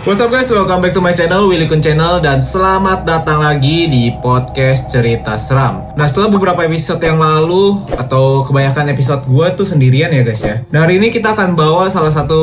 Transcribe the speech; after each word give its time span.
What's 0.00 0.16
up 0.16 0.32
guys, 0.32 0.48
welcome 0.48 0.80
back 0.80 0.96
to 0.96 1.04
my 1.04 1.12
channel, 1.12 1.44
Willy 1.44 1.68
Kun 1.68 1.84
Channel 1.84 2.24
Dan 2.24 2.40
selamat 2.40 3.04
datang 3.04 3.44
lagi 3.44 3.84
di 3.84 4.08
podcast 4.24 4.88
cerita 4.88 5.36
seram. 5.36 5.92
Nah 5.92 6.08
setelah 6.08 6.32
beberapa 6.32 6.64
episode 6.64 7.04
yang 7.04 7.20
lalu 7.20 7.76
Atau 8.00 8.48
kebanyakan 8.48 8.96
episode 8.96 9.28
gue 9.28 9.46
tuh 9.60 9.68
sendirian 9.68 10.08
ya 10.08 10.24
guys 10.24 10.40
ya. 10.40 10.64
Nah 10.72 10.88
hari 10.88 10.96
ini 10.96 11.12
kita 11.12 11.36
akan 11.36 11.52
bawa 11.52 11.92
salah 11.92 12.08
satu 12.16 12.40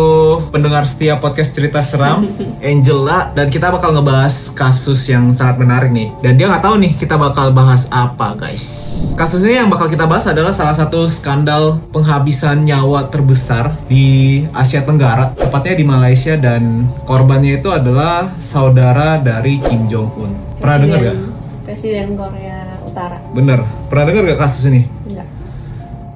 pendengar 0.53 0.85
setia 0.85 1.17
podcast 1.17 1.57
cerita 1.57 1.81
seram 1.81 2.29
Angela 2.61 3.33
Dan 3.33 3.49
kita 3.49 3.73
bakal 3.73 3.89
ngebahas 3.97 4.53
kasus 4.53 5.09
yang 5.09 5.33
sangat 5.33 5.57
menarik 5.57 5.89
nih. 5.89 6.13
Dan 6.21 6.37
dia 6.37 6.53
nggak 6.53 6.61
tahu 6.61 6.77
nih 6.77 6.93
kita 6.93 7.17
bakal 7.17 7.57
bahas 7.57 7.89
apa 7.89 8.37
guys. 8.37 8.93
Kasus 9.17 9.41
ini 9.41 9.57
yang 9.65 9.73
bakal 9.73 9.89
kita 9.89 10.05
bahas 10.05 10.29
adalah 10.29 10.53
salah 10.53 10.77
satu 10.77 11.09
skandal 11.09 11.81
penghabisan 11.89 12.69
nyawa 12.69 13.09
terbesar 13.09 13.73
di 13.89 14.45
Asia 14.53 14.85
Tenggara 14.85 15.33
Tepatnya 15.33 15.73
di 15.73 15.85
Malaysia 15.89 16.37
dan 16.37 16.85
korbannya 17.09 17.46
itu 17.53 17.69
adalah 17.69 18.35
saudara 18.37 19.15
dari 19.17 19.61
Kim 19.61 19.87
Jong 19.87 20.09
Un. 20.17 20.31
Pernah 20.59 20.77
dengar 20.83 20.99
gak? 21.01 21.17
Presiden 21.63 22.15
Korea 22.15 22.81
Utara. 22.81 23.17
Bener. 23.31 23.63
Pernah 23.87 24.03
dengar 24.05 24.21
gak 24.27 24.41
kasus 24.41 24.67
ini? 24.67 24.83
Enggak. 25.05 25.27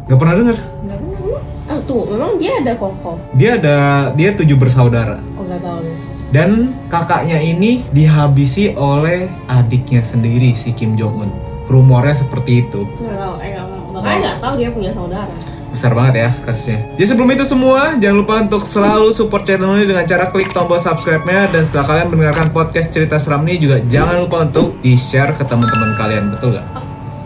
Gak 0.07 0.19
pernah 0.19 0.35
dengar. 0.35 0.57
Enggak 0.83 0.99
pernah. 0.99 1.41
Oh, 1.71 1.79
tuh, 1.87 2.03
memang 2.03 2.35
dia 2.35 2.51
ada 2.59 2.73
koko. 2.75 3.15
Dia 3.31 3.55
ada 3.55 3.77
dia 4.11 4.35
tujuh 4.35 4.59
bersaudara 4.59 5.23
Oh, 5.39 5.47
enggak 5.47 5.63
tahu 5.63 5.79
nih. 5.81 5.95
dan 6.31 6.49
kakaknya 6.87 7.39
ini 7.39 7.79
dihabisi 7.91 8.75
oleh 8.75 9.27
adiknya 9.47 10.03
sendiri 10.03 10.51
si 10.51 10.75
Kim 10.75 10.95
Jong 10.95 11.15
Un. 11.15 11.31
Rumornya 11.65 12.11
seperti 12.17 12.63
itu. 12.63 12.83
Enggak 12.99 13.15
tahu, 13.17 13.33
eh 13.39 13.47
enggak 13.51 13.67
tahu. 13.67 13.83
Makanya 13.95 14.17
enggak 14.19 14.37
tahu 14.39 14.53
dia 14.59 14.69
punya 14.69 14.91
saudara. 14.91 15.35
Besar 15.71 15.95
banget 15.95 16.27
ya 16.27 16.29
kasusnya. 16.43 16.83
Jadi 16.99 17.05
sebelum 17.07 17.29
itu 17.31 17.47
semua, 17.47 17.95
jangan 17.95 18.17
lupa 18.19 18.33
untuk 18.43 18.67
selalu 18.67 19.07
support 19.15 19.47
channel 19.47 19.79
ini 19.79 19.87
dengan 19.87 20.03
cara 20.03 20.27
klik 20.27 20.51
tombol 20.51 20.77
subscribe-nya 20.77 21.47
dan 21.47 21.63
setelah 21.63 21.85
kalian 21.87 22.07
mendengarkan 22.11 22.51
podcast 22.51 22.91
cerita 22.91 23.15
seram 23.15 23.47
ini 23.47 23.55
juga 23.55 23.79
jangan 23.87 24.27
lupa 24.27 24.43
untuk 24.43 24.75
di-share 24.83 25.31
ke 25.39 25.47
teman-teman 25.47 25.95
kalian, 25.95 26.35
betul 26.35 26.59
gak? 26.59 26.67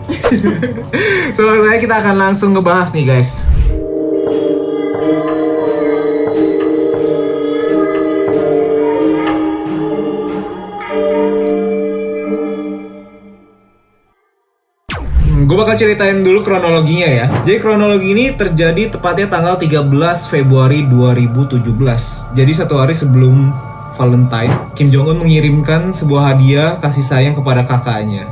so, 1.34 1.42
langsung 1.42 1.66
aja 1.66 1.80
kita 1.82 1.96
akan 1.98 2.14
langsung 2.14 2.50
ngebahas 2.54 2.94
nih 2.94 3.04
guys. 3.10 3.50
Gue 15.46 15.54
bakal 15.54 15.78
ceritain 15.78 16.26
dulu 16.26 16.42
kronologinya 16.42 17.06
ya. 17.06 17.26
Jadi 17.46 17.62
kronologi 17.62 18.10
ini 18.10 18.34
terjadi 18.34 18.98
tepatnya 18.98 19.30
tanggal 19.30 19.54
13 19.54 19.86
Februari 20.26 20.82
2017. 20.90 22.34
Jadi 22.34 22.50
satu 22.50 22.74
hari 22.82 22.98
sebelum 22.98 23.54
Valentine, 23.96 24.52
Kim 24.76 24.88
Jong 24.92 25.16
Un 25.16 25.18
mengirimkan 25.24 25.90
sebuah 25.90 26.36
hadiah 26.36 26.76
kasih 26.78 27.02
sayang 27.02 27.34
kepada 27.34 27.64
kakaknya. 27.64 28.28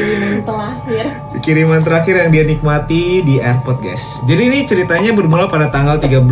Yang 0.00 0.46
telahir. 0.46 1.06
Kiriman 1.40 1.82
terakhir 1.82 2.14
yang 2.20 2.30
dia 2.32 2.44
nikmati 2.44 3.24
di 3.24 3.40
airport 3.40 3.80
guys. 3.82 4.22
Jadi 4.28 4.42
ini 4.48 4.58
ceritanya 4.64 5.12
bermula 5.12 5.48
pada 5.48 5.68
tanggal 5.68 5.98
13 5.98 6.24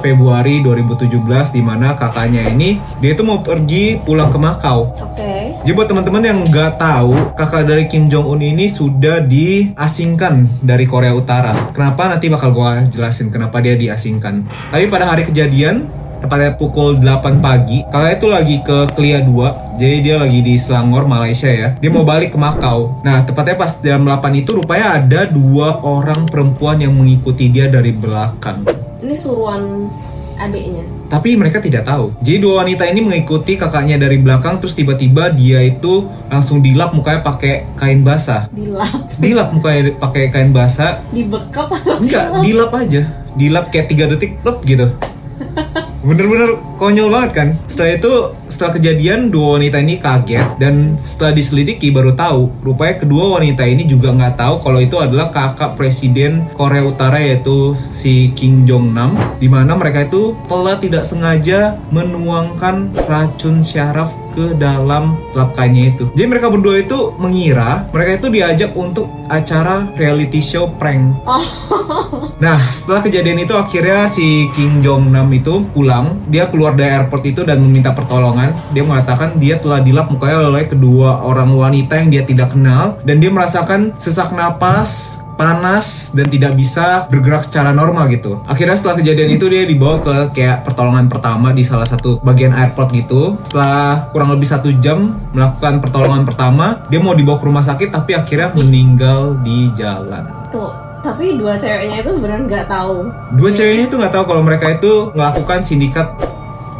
Februari 0.00 0.60
2017 0.62 1.10
di 1.52 1.62
mana 1.64 1.96
kakaknya 1.96 2.52
ini 2.52 2.76
dia 3.00 3.16
itu 3.16 3.24
mau 3.24 3.40
pergi 3.40 3.98
pulang 4.04 4.28
ke 4.28 4.38
Makau. 4.38 4.94
Oke. 5.00 5.56
Jadi 5.64 5.72
buat 5.72 5.88
teman-teman 5.88 6.22
yang 6.22 6.38
nggak 6.44 6.76
tahu, 6.76 7.34
kakak 7.34 7.64
dari 7.64 7.88
Kim 7.88 8.12
Jong 8.12 8.36
Un 8.36 8.40
ini 8.44 8.68
sudah 8.68 9.24
diasingkan 9.24 10.60
dari 10.60 10.84
Korea 10.84 11.16
Utara. 11.16 11.72
Kenapa 11.72 12.12
nanti 12.12 12.28
bakal 12.28 12.52
gua 12.52 12.84
jelasin 12.84 13.32
kenapa 13.32 13.64
dia 13.64 13.74
diasingkan. 13.74 14.44
Tapi 14.70 14.86
pada 14.92 15.08
hari 15.08 15.24
kejadian, 15.24 15.88
tepatnya 16.24 16.56
pukul 16.56 16.96
8 16.96 17.44
pagi, 17.44 17.84
kakaknya 17.92 18.16
itu 18.16 18.26
lagi 18.32 18.56
ke 18.64 18.78
Klia 18.96 19.20
2. 19.20 19.76
Jadi 19.76 19.96
dia 20.00 20.16
lagi 20.16 20.40
di 20.40 20.56
Selangor, 20.56 21.04
Malaysia 21.04 21.52
ya. 21.52 21.76
Dia 21.76 21.90
mau 21.92 22.00
balik 22.00 22.32
ke 22.32 22.38
Makau. 22.40 23.04
Nah, 23.04 23.20
tepatnya 23.28 23.60
pas 23.60 23.68
jam 23.76 24.00
8 24.00 24.32
itu 24.32 24.56
rupanya 24.56 24.96
ada 24.96 25.28
dua 25.28 25.84
orang 25.84 26.24
perempuan 26.24 26.80
yang 26.80 26.96
mengikuti 26.96 27.52
dia 27.52 27.68
dari 27.68 27.92
belakang. 27.92 28.64
Ini 29.04 29.12
suruhan 29.12 29.92
adiknya. 30.40 30.80
Tapi 31.12 31.36
mereka 31.36 31.60
tidak 31.60 31.84
tahu. 31.84 32.16
Jadi 32.24 32.40
dua 32.40 32.64
wanita 32.64 32.88
ini 32.88 33.04
mengikuti 33.04 33.54
kakaknya 33.54 34.00
dari 34.00 34.18
belakang 34.18 34.58
terus 34.58 34.72
tiba-tiba 34.72 35.30
dia 35.30 35.60
itu 35.62 36.08
langsung 36.26 36.64
dilap 36.64 36.96
mukanya 36.96 37.20
pakai 37.20 37.68
kain 37.76 38.00
basah. 38.00 38.48
Dilap. 38.50 39.12
Dilap 39.20 39.52
mukanya 39.52 39.92
pakai 40.00 40.32
kain 40.32 40.50
basah. 40.50 41.04
Dibekap 41.12 41.68
atau 41.68 42.00
Enggak, 42.00 42.40
dilap? 42.40 42.42
dilap 42.42 42.70
aja. 42.80 43.02
Dilap 43.36 43.64
kayak 43.68 43.86
3 43.92 44.10
detik 44.16 44.32
lep 44.42 44.58
gitu. 44.64 44.86
Bener-bener 46.04 46.60
konyol 46.76 47.08
banget 47.08 47.30
kan. 47.32 47.48
Setelah 47.64 47.92
itu, 47.96 48.12
setelah 48.54 48.72
kejadian 48.78 49.34
dua 49.34 49.58
wanita 49.58 49.82
ini 49.82 49.98
kaget 49.98 50.60
dan 50.62 50.94
setelah 51.02 51.34
diselidiki 51.34 51.90
baru 51.90 52.14
tahu 52.14 52.52
rupanya 52.62 53.02
kedua 53.02 53.40
wanita 53.40 53.66
ini 53.66 53.82
juga 53.82 54.14
nggak 54.14 54.38
tahu 54.38 54.54
kalau 54.62 54.78
itu 54.78 54.94
adalah 55.02 55.34
kakak 55.34 55.74
presiden 55.74 56.46
Korea 56.54 56.86
Utara 56.86 57.18
yaitu 57.18 57.74
si 57.90 58.30
Kim 58.38 58.62
Jong 58.62 58.94
Nam 58.94 59.18
di 59.42 59.50
mana 59.50 59.74
mereka 59.74 60.06
itu 60.06 60.38
telah 60.46 60.78
tidak 60.78 61.02
sengaja 61.02 61.80
menuangkan 61.90 62.94
racun 63.10 63.66
syaraf 63.66 64.14
ke 64.34 64.54
dalam 64.54 65.18
lap 65.34 65.54
kainnya 65.58 65.90
itu. 65.94 66.10
Jadi 66.14 66.26
mereka 66.26 66.50
berdua 66.50 66.78
itu 66.78 67.10
mengira 67.18 67.86
mereka 67.90 68.22
itu 68.22 68.26
diajak 68.30 68.70
untuk 68.78 69.10
acara 69.26 69.86
reality 69.98 70.38
show 70.38 70.70
prank. 70.78 71.14
Nah, 72.42 72.58
setelah 72.70 73.02
kejadian 73.04 73.46
itu 73.46 73.54
akhirnya 73.54 74.10
si 74.10 74.50
Kim 74.54 74.82
Jong 74.82 75.10
Nam 75.14 75.30
itu 75.30 75.62
pulang. 75.70 76.18
Dia 76.26 76.50
keluar 76.50 76.74
dari 76.74 76.90
airport 76.94 77.24
itu 77.26 77.46
dan 77.46 77.62
meminta 77.62 77.94
pertolongan. 77.94 78.54
Dia 78.74 78.82
mengatakan 78.82 79.38
dia 79.38 79.58
telah 79.58 79.78
dilap 79.82 80.10
mukanya 80.10 80.50
oleh 80.50 80.66
kedua 80.66 81.22
orang 81.22 81.54
wanita 81.54 81.98
yang 82.00 82.10
dia 82.10 82.22
tidak 82.26 82.52
kenal 82.54 82.98
dan 83.06 83.22
dia 83.22 83.30
merasakan 83.30 83.94
sesak 83.96 84.34
napas 84.34 85.22
panas 85.34 86.14
dan 86.14 86.30
tidak 86.30 86.54
bisa 86.54 87.10
bergerak 87.10 87.42
secara 87.42 87.74
normal 87.74 88.06
gitu. 88.10 88.40
Akhirnya 88.46 88.78
setelah 88.78 89.02
kejadian 89.02 89.34
itu 89.34 89.50
dia 89.50 89.66
dibawa 89.66 89.98
ke 90.00 90.14
kayak 90.30 90.62
pertolongan 90.62 91.10
pertama 91.10 91.50
di 91.50 91.66
salah 91.66 91.86
satu 91.86 92.22
bagian 92.22 92.54
airport 92.54 92.94
gitu. 92.94 93.36
Setelah 93.42 94.10
kurang 94.14 94.30
lebih 94.34 94.46
satu 94.46 94.70
jam 94.78 95.18
melakukan 95.34 95.82
pertolongan 95.82 96.22
pertama, 96.22 96.86
dia 96.88 97.02
mau 97.02 97.12
dibawa 97.18 97.42
ke 97.42 97.46
rumah 97.50 97.66
sakit 97.66 97.90
tapi 97.90 98.14
akhirnya 98.14 98.54
meninggal 98.54 99.42
di 99.42 99.74
jalan. 99.74 100.30
Tuh, 100.54 100.70
tapi 101.04 101.36
dua 101.36 101.60
ceweknya 101.60 102.00
itu 102.00 102.16
beneran 102.16 102.48
nggak 102.48 102.66
tahu. 102.66 103.12
Dua 103.36 103.50
ceweknya 103.52 103.84
itu 103.84 103.96
nggak 104.00 104.14
tahu 104.16 104.24
kalau 104.24 104.40
mereka 104.40 104.72
itu 104.72 105.12
melakukan 105.12 105.60
sindikat 105.60 106.16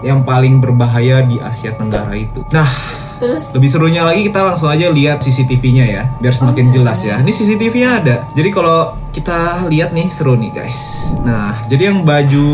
yang 0.01 0.25
paling 0.25 0.65
berbahaya 0.65 1.21
di 1.29 1.37
Asia 1.45 1.77
Tenggara 1.77 2.17
itu. 2.17 2.41
Nah, 2.49 2.69
Terus 3.15 3.55
lebih 3.55 3.71
serunya 3.71 4.03
lagi 4.03 4.27
kita 4.27 4.43
langsung 4.43 4.69
aja 4.69 4.91
lihat 4.91 5.23
CCTV-nya 5.23 5.85
ya, 5.87 6.03
biar 6.19 6.35
semakin 6.35 6.75
jelas 6.75 7.07
ya. 7.07 7.23
Ini 7.23 7.31
CCTV-nya 7.31 7.91
ada. 8.03 8.17
Jadi 8.35 8.49
kalau 8.51 8.99
kita 9.15 9.71
lihat 9.71 9.95
nih 9.95 10.11
seru 10.11 10.35
nih 10.35 10.51
guys. 10.51 11.13
Nah, 11.23 11.55
jadi 11.71 11.95
yang 11.95 12.03
baju 12.03 12.47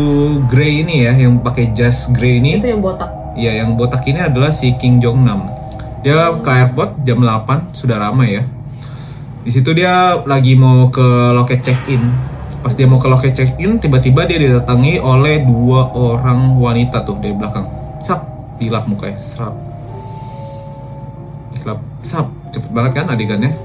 grey 0.45 0.85
ini 0.85 1.09
ya, 1.09 1.17
yang 1.17 1.41
pakai 1.41 1.73
jas 1.73 2.13
grey 2.13 2.37
ini, 2.37 2.61
itu 2.61 2.69
yang 2.69 2.79
botak. 2.79 3.09
ya 3.33 3.51
yang 3.57 3.73
botak 3.73 4.05
ini 4.05 4.21
adalah 4.21 4.53
si 4.53 4.77
Kim 4.77 5.01
Jong 5.01 5.25
Nam. 5.25 5.49
Dia 6.05 6.33
ke 6.39 6.49
airport 6.49 7.01
jam 7.05 7.21
8, 7.21 7.73
sudah 7.77 7.97
ramai 7.97 8.41
ya. 8.41 8.43
Di 9.41 9.49
situ 9.49 9.73
dia 9.73 10.21
lagi 10.21 10.53
mau 10.53 10.93
ke 10.93 11.33
loket 11.33 11.65
check-in. 11.65 12.01
Pas 12.61 12.77
dia 12.77 12.85
mau 12.85 13.01
ke 13.01 13.09
loket 13.09 13.33
check-in, 13.33 13.81
tiba-tiba 13.81 14.29
dia 14.29 14.37
didatangi 14.37 15.01
oleh 15.01 15.41
dua 15.41 15.89
orang 15.97 16.61
wanita 16.61 17.01
tuh 17.01 17.17
dari 17.17 17.33
belakang. 17.33 17.65
Sap, 18.05 18.21
dilap 18.61 18.85
mukanya, 18.85 19.17
serap. 19.17 19.57
Dilap, 21.57 21.81
sap, 22.05 22.29
cepet 22.53 22.69
banget 22.69 23.01
kan 23.01 23.09
adegannya. 23.09 23.57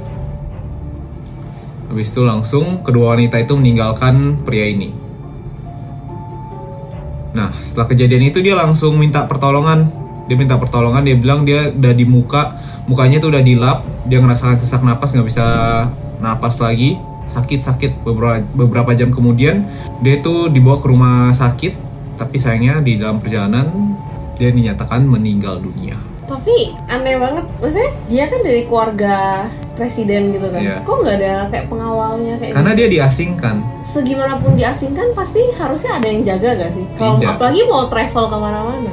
Habis 1.92 2.08
itu 2.08 2.24
langsung 2.24 2.80
kedua 2.80 3.12
wanita 3.12 3.36
itu 3.36 3.52
meninggalkan 3.52 4.40
pria 4.48 4.72
ini. 4.72 4.90
Nah, 7.36 7.52
setelah 7.60 7.92
kejadian 7.92 8.32
itu 8.32 8.40
dia 8.40 8.56
langsung 8.56 8.96
minta 8.96 9.28
pertolongan. 9.28 10.05
Dia 10.26 10.36
minta 10.38 10.58
pertolongan, 10.58 11.06
dia 11.06 11.14
bilang 11.14 11.46
dia 11.46 11.70
udah 11.70 11.94
di 11.94 12.02
muka, 12.02 12.58
mukanya 12.90 13.22
tuh 13.22 13.30
udah 13.30 13.42
dilap, 13.42 13.86
dia 14.10 14.18
ngerasakan 14.18 14.58
sesak 14.58 14.82
napas 14.82 15.14
nggak 15.14 15.26
bisa 15.26 15.46
napas 16.18 16.58
lagi, 16.58 16.98
sakit-sakit 17.30 18.02
beberapa 18.02 18.42
beberapa 18.54 18.90
jam 18.94 19.14
kemudian 19.14 19.66
dia 20.02 20.18
itu 20.18 20.50
dibawa 20.50 20.82
ke 20.82 20.86
rumah 20.90 21.30
sakit, 21.30 21.72
tapi 22.18 22.36
sayangnya 22.42 22.82
di 22.82 22.98
dalam 22.98 23.22
perjalanan 23.22 23.70
dia 24.34 24.50
dinyatakan 24.50 25.06
meninggal 25.06 25.62
dunia. 25.62 25.94
Tapi 26.26 26.74
aneh 26.90 27.22
banget, 27.22 27.46
maksudnya 27.62 27.90
dia 28.10 28.24
kan 28.26 28.40
dari 28.42 28.66
keluarga 28.66 29.46
presiden 29.78 30.34
gitu 30.34 30.50
kan. 30.50 30.58
Iya. 30.58 30.76
Kok 30.82 30.96
nggak 31.06 31.16
ada 31.22 31.34
kayak 31.52 31.66
pengawalnya 31.70 32.34
kayak 32.42 32.52
Karena 32.56 32.72
dia 32.74 32.88
diasingkan. 32.90 33.56
segimanapun 33.78 34.58
diasingkan 34.58 35.14
pasti 35.14 35.38
harusnya 35.54 36.02
ada 36.02 36.06
yang 36.10 36.26
jaga 36.26 36.58
gak 36.58 36.72
sih? 36.74 36.86
Kalau 36.98 37.22
apalagi 37.22 37.62
mau 37.70 37.86
travel 37.86 38.24
ke 38.26 38.36
mana-mana. 38.42 38.92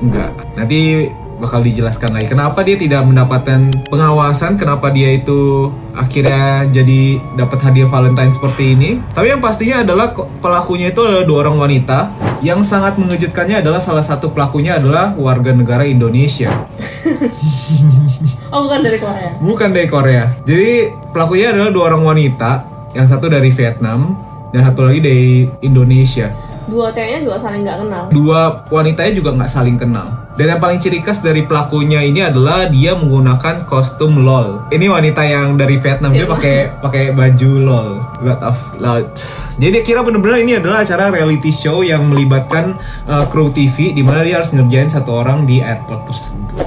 Enggak. 0.00 0.32
Nanti 0.56 1.08
bakal 1.40 1.64
dijelaskan 1.64 2.12
lagi 2.12 2.28
kenapa 2.28 2.60
dia 2.60 2.76
tidak 2.76 3.00
mendapatkan 3.08 3.72
pengawasan, 3.88 4.60
kenapa 4.60 4.92
dia 4.92 5.16
itu 5.16 5.72
akhirnya 5.96 6.68
jadi 6.68 7.16
dapat 7.40 7.58
hadiah 7.64 7.88
Valentine 7.88 8.28
seperti 8.28 8.76
ini. 8.76 9.00
Tapi 9.16 9.32
yang 9.32 9.40
pastinya 9.40 9.80
adalah 9.80 10.12
pelakunya 10.12 10.92
itu 10.92 11.00
adalah 11.00 11.24
dua 11.24 11.38
orang 11.48 11.56
wanita. 11.56 12.12
Yang 12.40 12.72
sangat 12.72 12.96
mengejutkannya 12.96 13.60
adalah 13.60 13.84
salah 13.84 14.04
satu 14.04 14.32
pelakunya 14.32 14.80
adalah 14.80 15.12
warga 15.16 15.52
negara 15.52 15.84
Indonesia. 15.84 16.48
Oh 18.50 18.66
bukan 18.66 18.82
dari 18.82 18.98
Korea. 18.98 19.30
Bukan 19.38 19.68
dari 19.70 19.86
Korea. 19.86 20.24
Jadi 20.42 20.90
pelakunya 21.14 21.54
adalah 21.54 21.70
dua 21.70 21.84
orang 21.94 22.02
wanita, 22.02 22.66
yang 22.98 23.06
satu 23.06 23.30
dari 23.30 23.54
Vietnam 23.54 24.18
dan 24.50 24.66
satu 24.66 24.90
lagi 24.90 24.98
dari 24.98 25.46
Indonesia. 25.62 26.34
Dua 26.68 26.92
ceweknya 26.92 27.20
juga 27.24 27.36
saling 27.40 27.62
nggak 27.64 27.78
kenal. 27.86 28.04
Dua 28.12 28.40
wanitanya 28.68 29.12
juga 29.16 29.30
nggak 29.32 29.50
saling 29.50 29.76
kenal. 29.80 30.08
Dan 30.40 30.56
yang 30.56 30.60
paling 30.62 30.80
ciri 30.80 31.04
khas 31.04 31.20
dari 31.20 31.44
pelakunya 31.44 32.00
ini 32.00 32.24
adalah 32.24 32.64
dia 32.68 32.96
menggunakan 32.96 33.68
kostum 33.68 34.24
LOL. 34.24 34.72
Ini 34.72 34.88
wanita 34.88 35.20
yang 35.26 35.60
dari 35.60 35.76
Vietnam 35.76 36.16
dia 36.16 36.24
pakai 36.24 36.80
pakai 36.80 37.12
baju 37.12 37.50
LOL, 37.60 37.88
Lot 38.24 38.40
of 38.40 38.56
Lot. 38.80 39.20
Jadi 39.60 39.68
dia 39.68 39.84
kira 39.84 40.00
bener-bener 40.00 40.40
ini 40.40 40.56
adalah 40.56 40.80
acara 40.80 41.12
reality 41.12 41.52
show 41.52 41.84
yang 41.84 42.08
melibatkan 42.08 42.72
uh, 43.04 43.28
kru 43.28 43.52
TV 43.52 43.92
di 43.92 44.00
mana 44.00 44.24
dia 44.24 44.40
harus 44.40 44.56
ngerjain 44.56 44.88
satu 44.88 45.12
orang 45.12 45.44
di 45.44 45.60
airport 45.60 46.08
tersebut. 46.08 46.64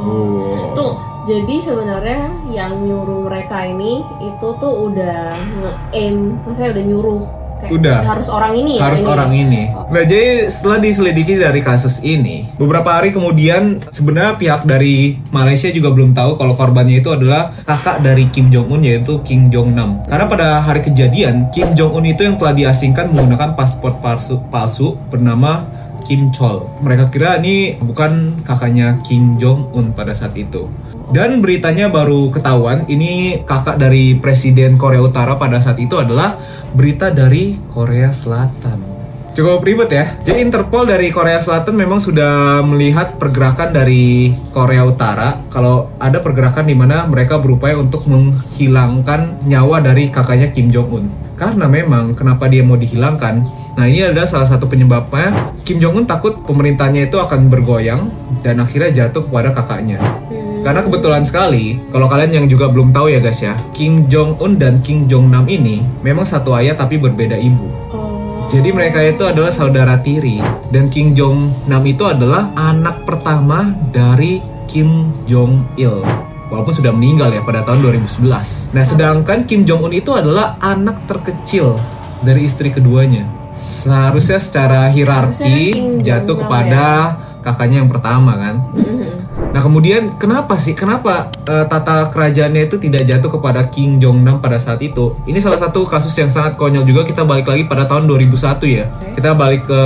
Oh. 0.00 0.70
Tuh, 0.70 0.94
jadi 1.26 1.58
sebenarnya 1.58 2.30
yang 2.48 2.86
nyuruh 2.86 3.26
mereka 3.28 3.66
ini 3.66 4.06
itu 4.22 4.48
tuh 4.62 4.88
udah 4.88 5.36
nge-aim, 5.36 6.38
maksudnya 6.46 6.70
udah 6.78 6.84
nyuruh 6.86 7.22
kayak 7.60 7.72
Udah. 7.76 7.98
harus 8.02 8.28
orang 8.32 8.52
ini 8.56 8.80
ya 8.80 8.82
harus 8.88 9.04
ini. 9.04 9.10
orang 9.12 9.30
ini. 9.36 9.62
Nah, 9.70 10.04
jadi 10.08 10.48
setelah 10.48 10.78
diselidiki 10.80 11.34
dari 11.36 11.60
kasus 11.60 12.00
ini, 12.02 12.48
beberapa 12.56 12.88
hari 12.96 13.12
kemudian 13.12 13.78
sebenarnya 13.92 14.40
pihak 14.40 14.62
dari 14.64 15.20
Malaysia 15.28 15.68
juga 15.68 15.92
belum 15.92 16.16
tahu 16.16 16.40
kalau 16.40 16.56
korbannya 16.56 17.04
itu 17.04 17.12
adalah 17.12 17.52
kakak 17.68 18.00
dari 18.00 18.32
Kim 18.32 18.48
Jong 18.48 18.72
Un 18.72 18.82
yaitu 18.82 19.20
Kim 19.22 19.52
Jong 19.52 19.76
Nam. 19.76 20.00
Karena 20.08 20.26
pada 20.26 20.46
hari 20.64 20.80
kejadian, 20.80 21.52
Kim 21.52 21.76
Jong 21.76 22.00
Un 22.00 22.08
itu 22.08 22.24
yang 22.24 22.40
telah 22.40 22.56
diasingkan 22.56 23.12
menggunakan 23.12 23.52
paspor 23.52 24.00
palsu, 24.00 24.40
palsu 24.48 24.96
bernama 25.12 25.79
Kim 26.10 26.34
Chol. 26.34 26.66
Mereka 26.82 27.14
kira 27.14 27.38
ini 27.38 27.78
bukan 27.78 28.42
kakaknya 28.42 28.98
Kim 29.06 29.38
Jong 29.38 29.70
Un 29.70 29.94
pada 29.94 30.10
saat 30.10 30.34
itu. 30.34 30.66
Dan 31.14 31.38
beritanya 31.38 31.86
baru 31.86 32.34
ketahuan, 32.34 32.82
ini 32.90 33.46
kakak 33.46 33.78
dari 33.78 34.18
Presiden 34.18 34.74
Korea 34.74 35.06
Utara 35.06 35.38
pada 35.38 35.62
saat 35.62 35.78
itu 35.78 35.94
adalah 35.94 36.34
berita 36.74 37.14
dari 37.14 37.54
Korea 37.70 38.10
Selatan. 38.10 38.90
Cukup 39.30 39.62
ribet 39.62 39.94
ya. 39.94 40.10
Jadi 40.26 40.42
Interpol 40.42 40.90
dari 40.90 41.14
Korea 41.14 41.38
Selatan 41.38 41.78
memang 41.78 42.02
sudah 42.02 42.58
melihat 42.66 43.14
pergerakan 43.14 43.70
dari 43.70 44.34
Korea 44.50 44.82
Utara. 44.82 45.46
Kalau 45.46 45.94
ada 46.02 46.18
pergerakan 46.18 46.66
di 46.66 46.74
mana 46.74 47.06
mereka 47.06 47.38
berupaya 47.38 47.78
untuk 47.78 48.10
menghilangkan 48.10 49.46
nyawa 49.46 49.78
dari 49.78 50.10
kakaknya 50.10 50.50
Kim 50.50 50.74
Jong 50.74 50.90
Un. 50.90 51.06
Karena 51.38 51.70
memang 51.70 52.18
kenapa 52.18 52.50
dia 52.50 52.66
mau 52.66 52.74
dihilangkan? 52.74 53.59
Nah 53.78 53.86
ini 53.86 54.02
adalah 54.02 54.26
salah 54.26 54.48
satu 54.48 54.66
penyebabnya 54.66 55.54
Kim 55.62 55.78
Jong 55.78 56.02
Un 56.02 56.06
takut 56.06 56.42
pemerintahnya 56.42 57.06
itu 57.06 57.16
akan 57.20 57.46
bergoyang 57.46 58.10
dan 58.42 58.58
akhirnya 58.58 59.06
jatuh 59.06 59.26
kepada 59.26 59.54
kakaknya. 59.54 60.00
Hmm. 60.00 60.60
Karena 60.60 60.84
kebetulan 60.84 61.22
sekali, 61.24 61.80
kalau 61.88 62.04
kalian 62.10 62.42
yang 62.42 62.46
juga 62.50 62.68
belum 62.68 62.92
tahu 62.92 63.08
ya 63.08 63.20
guys 63.22 63.40
ya, 63.40 63.56
Kim 63.72 64.10
Jong 64.10 64.36
Un 64.42 64.60
dan 64.60 64.84
Kim 64.84 65.08
Jong 65.08 65.32
Nam 65.32 65.48
ini 65.48 65.80
memang 66.04 66.28
satu 66.28 66.52
ayah 66.58 66.76
tapi 66.76 67.00
berbeda 67.00 67.38
ibu. 67.38 67.64
Oh. 67.94 68.44
Jadi 68.50 68.74
mereka 68.74 68.98
itu 69.00 69.22
adalah 69.22 69.54
saudara 69.54 69.96
tiri 70.02 70.42
dan 70.74 70.90
Kim 70.90 71.14
Jong 71.14 71.70
Nam 71.70 71.86
itu 71.86 72.02
adalah 72.02 72.50
anak 72.58 73.06
pertama 73.06 73.72
dari 73.94 74.42
Kim 74.66 75.14
Jong 75.24 75.64
Il. 75.78 76.02
Walaupun 76.50 76.74
sudah 76.74 76.90
meninggal 76.90 77.30
ya 77.30 77.46
pada 77.46 77.62
tahun 77.62 77.78
2011. 78.02 78.74
Nah, 78.74 78.82
sedangkan 78.82 79.46
Kim 79.46 79.62
Jong 79.62 79.86
Un 79.86 79.94
itu 79.94 80.10
adalah 80.10 80.58
anak 80.58 81.06
terkecil 81.06 81.78
dari 82.26 82.50
istri 82.50 82.74
keduanya. 82.74 83.39
Seharusnya 83.60 84.40
secara 84.40 84.88
hierarki 84.88 86.00
jatuh 86.00 86.40
kepada 86.40 87.12
kakaknya 87.44 87.84
yang 87.84 87.92
pertama 87.92 88.32
kan. 88.40 88.56
Mhm. 88.72 89.20
Nah 89.50 89.60
kemudian 89.60 90.16
kenapa 90.16 90.54
sih 90.56 90.72
kenapa 90.72 91.28
eh, 91.44 91.66
tata 91.66 92.08
kerajaannya 92.08 92.70
itu 92.70 92.80
tidak 92.80 93.04
jatuh 93.04 93.36
kepada 93.36 93.66
King 93.68 93.98
Jong 94.00 94.22
Nam 94.22 94.38
pada 94.38 94.56
saat 94.56 94.80
itu? 94.80 95.18
Ini 95.26 95.36
salah 95.42 95.58
satu 95.58 95.84
kasus 95.84 96.14
yang 96.16 96.32
sangat 96.32 96.54
konyol 96.54 96.86
juga 96.86 97.02
kita 97.04 97.26
balik 97.26 97.50
lagi 97.50 97.66
pada 97.66 97.84
tahun 97.84 98.08
2001 98.08 98.64
ya. 98.70 98.88
Kita 99.12 99.34
balik 99.34 99.68
ke 99.68 99.80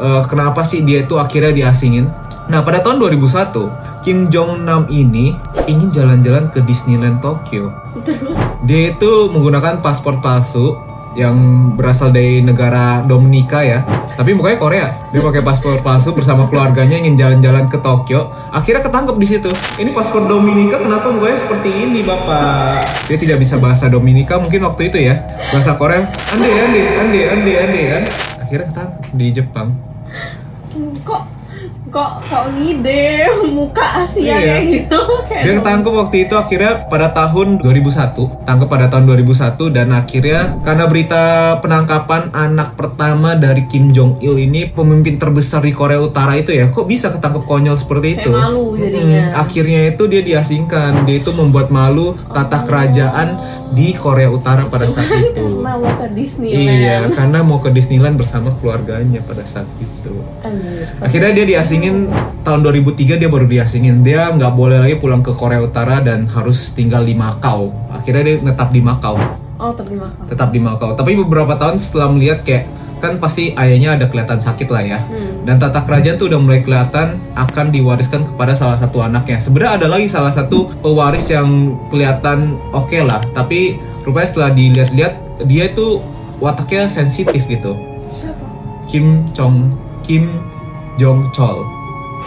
eh, 0.00 0.22
kenapa 0.30 0.62
sih 0.62 0.86
dia 0.86 1.04
itu 1.04 1.18
akhirnya 1.20 1.52
diasingin? 1.52 2.06
Nah 2.48 2.64
pada 2.64 2.80
tahun 2.80 2.96
2001 3.02 4.06
Kim 4.06 4.32
Jong 4.32 4.64
Nam 4.64 4.88
ini 4.88 5.36
ingin 5.68 5.92
jalan-jalan 5.92 6.48
ke 6.48 6.64
Disneyland 6.64 7.20
Tokyo. 7.20 7.74
Terus 8.06 8.38
Dia 8.64 8.94
itu 8.94 9.30
menggunakan 9.34 9.84
paspor 9.84 10.22
palsu 10.24 10.78
yang 11.18 11.34
berasal 11.74 12.14
dari 12.14 12.38
negara 12.38 13.02
Dominika 13.02 13.66
ya. 13.66 13.82
Tapi 14.06 14.38
mukanya 14.38 14.58
Korea. 14.62 14.86
Dia 15.10 15.18
pakai 15.18 15.42
paspor 15.42 15.82
palsu 15.82 16.14
bersama 16.14 16.46
keluarganya 16.46 16.94
ingin 17.02 17.18
jalan-jalan 17.18 17.66
ke 17.66 17.82
Tokyo. 17.82 18.30
Akhirnya 18.54 18.86
ketangkep 18.86 19.18
di 19.18 19.26
situ. 19.26 19.50
Ini 19.82 19.90
paspor 19.90 20.30
Dominika 20.30 20.78
kenapa 20.78 21.10
mukanya 21.10 21.42
seperti 21.42 21.74
ini, 21.74 22.06
Bapak? 22.06 22.86
Dia 23.10 23.18
tidak 23.18 23.42
bisa 23.42 23.58
bahasa 23.58 23.90
Dominika 23.90 24.38
mungkin 24.38 24.62
waktu 24.62 24.94
itu 24.94 24.98
ya. 25.10 25.18
Bahasa 25.50 25.74
Korea, 25.74 26.06
ande 26.06 26.50
ande 26.54 26.82
ande 27.02 27.20
ande 27.26 27.52
ande. 27.58 27.82
Akhirnya 28.38 28.66
ketangkep 28.70 29.02
di 29.18 29.26
Jepang. 29.34 29.68
Kok 31.88 32.10
kok 32.24 32.44
ngide 32.52 33.24
muka 33.56 34.04
Asia 34.04 34.20
Iya. 34.28 34.36
kayak 34.38 34.62
gitu 34.68 35.00
kayak 35.28 35.42
Dia 35.42 35.52
ketangkep 35.58 35.92
waktu 35.94 36.16
itu 36.24 36.34
akhirnya 36.34 36.72
pada 36.86 37.08
tahun 37.10 37.48
2001 37.58 38.44
Tangkap 38.44 38.68
pada 38.68 38.86
tahun 38.86 39.04
2001 39.08 39.74
Dan 39.74 39.88
akhirnya 39.90 40.40
karena 40.60 40.84
berita 40.84 41.22
penangkapan 41.58 42.30
anak 42.30 42.76
pertama 42.76 43.34
dari 43.34 43.64
Kim 43.66 43.90
Jong 43.90 44.20
Il 44.20 44.36
ini 44.38 44.68
Pemimpin 44.68 45.16
terbesar 45.16 45.60
di 45.60 45.72
Korea 45.72 45.98
Utara 45.98 46.36
itu 46.36 46.52
ya 46.52 46.68
Kok 46.68 46.84
bisa 46.84 47.08
ketangkep 47.08 47.44
konyol 47.44 47.74
seperti 47.74 48.14
kayak 48.14 48.20
itu 48.20 48.30
malu 48.30 48.64
jadinya. 48.76 49.24
Hmm, 49.28 49.42
Akhirnya 49.42 49.80
itu 49.88 50.02
dia 50.06 50.22
diasingkan 50.22 50.92
Dia 51.02 51.16
itu 51.18 51.30
membuat 51.32 51.68
malu 51.68 52.12
tata 52.28 52.62
kerajaan 52.62 53.28
di 53.74 53.92
Korea 53.96 54.28
Utara 54.32 54.64
pada 54.66 54.88
saat 54.88 55.08
Cuman 55.08 55.28
itu 55.28 55.44
karena 55.44 55.72
mau 55.76 55.90
ke 55.98 56.06
Disneyland. 56.14 56.80
Iya, 56.80 56.96
karena 57.12 57.38
mau 57.44 57.58
ke 57.60 57.68
Disneyland 57.72 58.16
bersama 58.16 58.48
keluarganya 58.58 59.20
pada 59.24 59.44
saat 59.44 59.68
itu 59.78 60.14
Anjir. 60.40 60.88
Akhirnya 61.02 61.32
dia 61.36 61.46
diasingin 61.56 62.08
tahun 62.42 62.60
2003 62.64 63.20
dia 63.20 63.28
baru 63.28 63.46
diasingin. 63.46 64.00
Dia 64.00 64.32
nggak 64.32 64.52
boleh 64.56 64.78
lagi 64.80 64.96
pulang 64.96 65.20
ke 65.20 65.36
Korea 65.36 65.60
Utara 65.60 66.00
dan 66.00 66.24
harus 66.30 66.72
tinggal 66.72 67.04
di 67.04 67.12
Makau. 67.12 67.74
Akhirnya 67.92 68.22
dia 68.24 68.36
tetap 68.40 68.68
di 68.72 68.80
Makau, 68.80 69.16
Oh 69.58 69.72
terima 69.74 70.08
kasih. 70.14 70.28
tetap 70.32 70.48
di 70.54 70.60
Makau. 70.62 70.94
Tapi 70.96 71.12
beberapa 71.18 71.58
tahun 71.58 71.76
setelah 71.82 72.08
melihat 72.14 72.46
kayak 72.46 72.64
kan 72.98 73.18
pasti 73.18 73.54
ayahnya 73.54 73.98
ada 73.98 74.06
kelihatan 74.06 74.38
sakit 74.38 74.68
lah 74.70 74.82
ya. 74.82 74.98
Hmm. 75.02 75.42
Dan 75.46 75.58
tata 75.58 75.82
kerajaan 75.82 76.18
tuh 76.20 76.30
udah 76.30 76.40
mulai 76.42 76.60
kelihatan 76.62 77.18
akan 77.34 77.66
diwariskan 77.72 78.22
kepada 78.26 78.52
salah 78.54 78.78
satu 78.78 79.02
anaknya. 79.02 79.40
Sebenarnya 79.40 79.82
ada 79.82 79.86
lagi 79.90 80.06
salah 80.06 80.30
satu 80.30 80.70
pewaris 80.78 81.30
yang 81.32 81.78
kelihatan 81.90 82.58
oke 82.70 82.98
lah, 83.02 83.18
tapi 83.34 83.78
rupanya 84.06 84.28
setelah 84.28 84.50
dilihat-lihat 84.54 85.14
dia 85.50 85.64
itu 85.70 86.02
wataknya 86.38 86.86
sensitif 86.86 87.42
gitu. 87.46 87.74
Siapa? 88.14 88.46
Kim 88.86 89.30
Chong 89.34 89.74
Kim 90.06 90.28
Jong 90.96 91.26
Chol. 91.34 91.58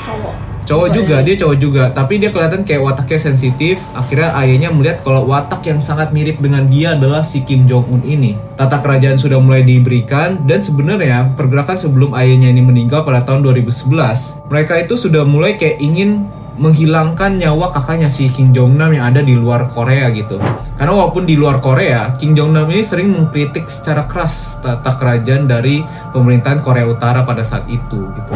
Cowok. 0.02 0.51
Cowok 0.66 0.90
juga, 0.94 1.16
ini. 1.20 1.26
dia 1.34 1.36
cowok 1.42 1.58
juga, 1.58 1.84
tapi 1.90 2.22
dia 2.22 2.30
kelihatan 2.30 2.62
kayak 2.62 2.82
wataknya 2.86 3.20
sensitif. 3.20 3.82
Akhirnya 3.98 4.32
ayahnya 4.38 4.70
melihat 4.70 5.02
kalau 5.02 5.26
watak 5.26 5.66
yang 5.66 5.82
sangat 5.82 6.14
mirip 6.14 6.38
dengan 6.38 6.70
dia 6.70 6.94
adalah 6.94 7.26
si 7.26 7.42
Kim 7.42 7.66
Jong 7.66 7.90
Un 7.90 8.02
ini. 8.06 8.38
Tata 8.56 8.80
kerajaan 8.80 9.18
sudah 9.18 9.42
mulai 9.42 9.66
diberikan 9.66 10.46
dan 10.46 10.62
sebenarnya 10.62 11.34
pergerakan 11.34 11.76
sebelum 11.76 12.14
ayahnya 12.14 12.54
ini 12.54 12.62
meninggal 12.62 13.02
pada 13.02 13.26
tahun 13.26 13.42
2011, 13.42 14.48
mereka 14.48 14.78
itu 14.78 14.94
sudah 14.96 15.26
mulai 15.26 15.58
kayak 15.58 15.82
ingin 15.82 16.30
menghilangkan 16.62 17.42
nyawa 17.42 17.74
kakaknya 17.74 18.12
si 18.12 18.30
Kim 18.30 18.54
Jong 18.54 18.78
Nam 18.78 18.94
yang 18.94 19.10
ada 19.10 19.26
di 19.26 19.34
luar 19.34 19.72
Korea 19.74 20.14
gitu. 20.14 20.38
Karena 20.78 20.94
walaupun 20.94 21.26
di 21.26 21.34
luar 21.34 21.58
Korea, 21.58 22.14
Kim 22.22 22.38
Jong 22.38 22.54
Nam 22.54 22.70
ini 22.70 22.86
sering 22.86 23.10
mengkritik 23.10 23.66
secara 23.66 24.06
keras 24.06 24.62
tata 24.62 24.94
kerajaan 24.94 25.50
dari 25.50 25.82
pemerintahan 26.14 26.62
Korea 26.62 26.86
Utara 26.86 27.26
pada 27.26 27.42
saat 27.42 27.66
itu 27.66 28.06
gitu. 28.14 28.34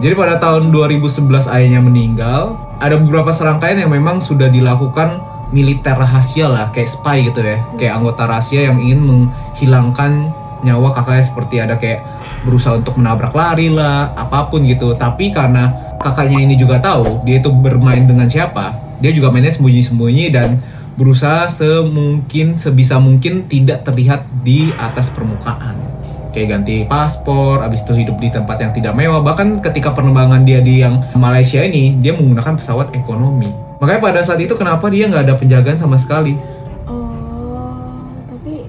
Jadi 0.00 0.16
pada 0.16 0.40
tahun 0.40 0.72
2011 0.72 1.28
ayahnya 1.52 1.84
meninggal, 1.84 2.56
ada 2.80 2.96
beberapa 2.96 3.36
serangkaian 3.36 3.84
yang 3.84 3.92
memang 3.92 4.24
sudah 4.24 4.48
dilakukan 4.48 5.20
militer 5.52 5.92
rahasia 5.92 6.48
lah, 6.48 6.72
kayak 6.72 6.88
spy 6.88 7.28
gitu 7.28 7.44
ya, 7.44 7.60
kayak 7.76 8.00
anggota 8.00 8.24
rahasia 8.24 8.72
yang 8.72 8.80
ingin 8.80 9.04
menghilangkan 9.04 10.32
nyawa 10.64 10.96
kakaknya 10.96 11.24
seperti 11.28 11.60
ada 11.60 11.76
kayak 11.76 12.00
berusaha 12.48 12.80
untuk 12.80 12.96
menabrak 12.96 13.36
lari 13.36 13.68
lah, 13.68 14.16
apa 14.16 14.48
pun 14.48 14.64
gitu. 14.64 14.96
Tapi 14.96 15.36
karena 15.36 15.68
kakaknya 16.00 16.48
ini 16.48 16.56
juga 16.56 16.80
tahu 16.80 17.20
dia 17.28 17.36
itu 17.36 17.52
bermain 17.52 18.00
dengan 18.08 18.24
siapa, 18.24 18.72
dia 19.04 19.12
juga 19.12 19.28
mainnya 19.28 19.52
sembunyi-sembunyi 19.52 20.32
dan 20.32 20.56
berusaha 20.96 21.44
semungkin 21.52 22.56
sebisa 22.56 22.96
mungkin 22.96 23.44
tidak 23.52 23.84
terlihat 23.84 24.24
di 24.40 24.72
atas 24.80 25.12
permukaan. 25.12 25.99
Kayak 26.30 26.48
ganti 26.58 26.86
paspor, 26.86 27.62
abis 27.62 27.82
itu 27.84 28.06
hidup 28.06 28.16
di 28.18 28.30
tempat 28.30 28.56
yang 28.62 28.72
tidak 28.72 28.94
mewah. 28.94 29.20
Bahkan 29.22 29.62
ketika 29.62 29.94
penerbangan 29.94 30.42
dia 30.46 30.62
di 30.62 30.82
yang 30.82 31.02
Malaysia 31.14 31.60
ini, 31.62 31.98
dia 31.98 32.14
menggunakan 32.14 32.56
pesawat 32.58 32.94
ekonomi. 32.94 33.50
Makanya 33.82 34.00
pada 34.00 34.20
saat 34.22 34.40
itu 34.40 34.54
kenapa 34.54 34.88
dia 34.92 35.08
nggak 35.08 35.24
ada 35.26 35.34
penjagaan 35.36 35.78
sama 35.80 35.96
sekali? 35.96 36.36
Oh, 36.84 38.14
tapi 38.28 38.68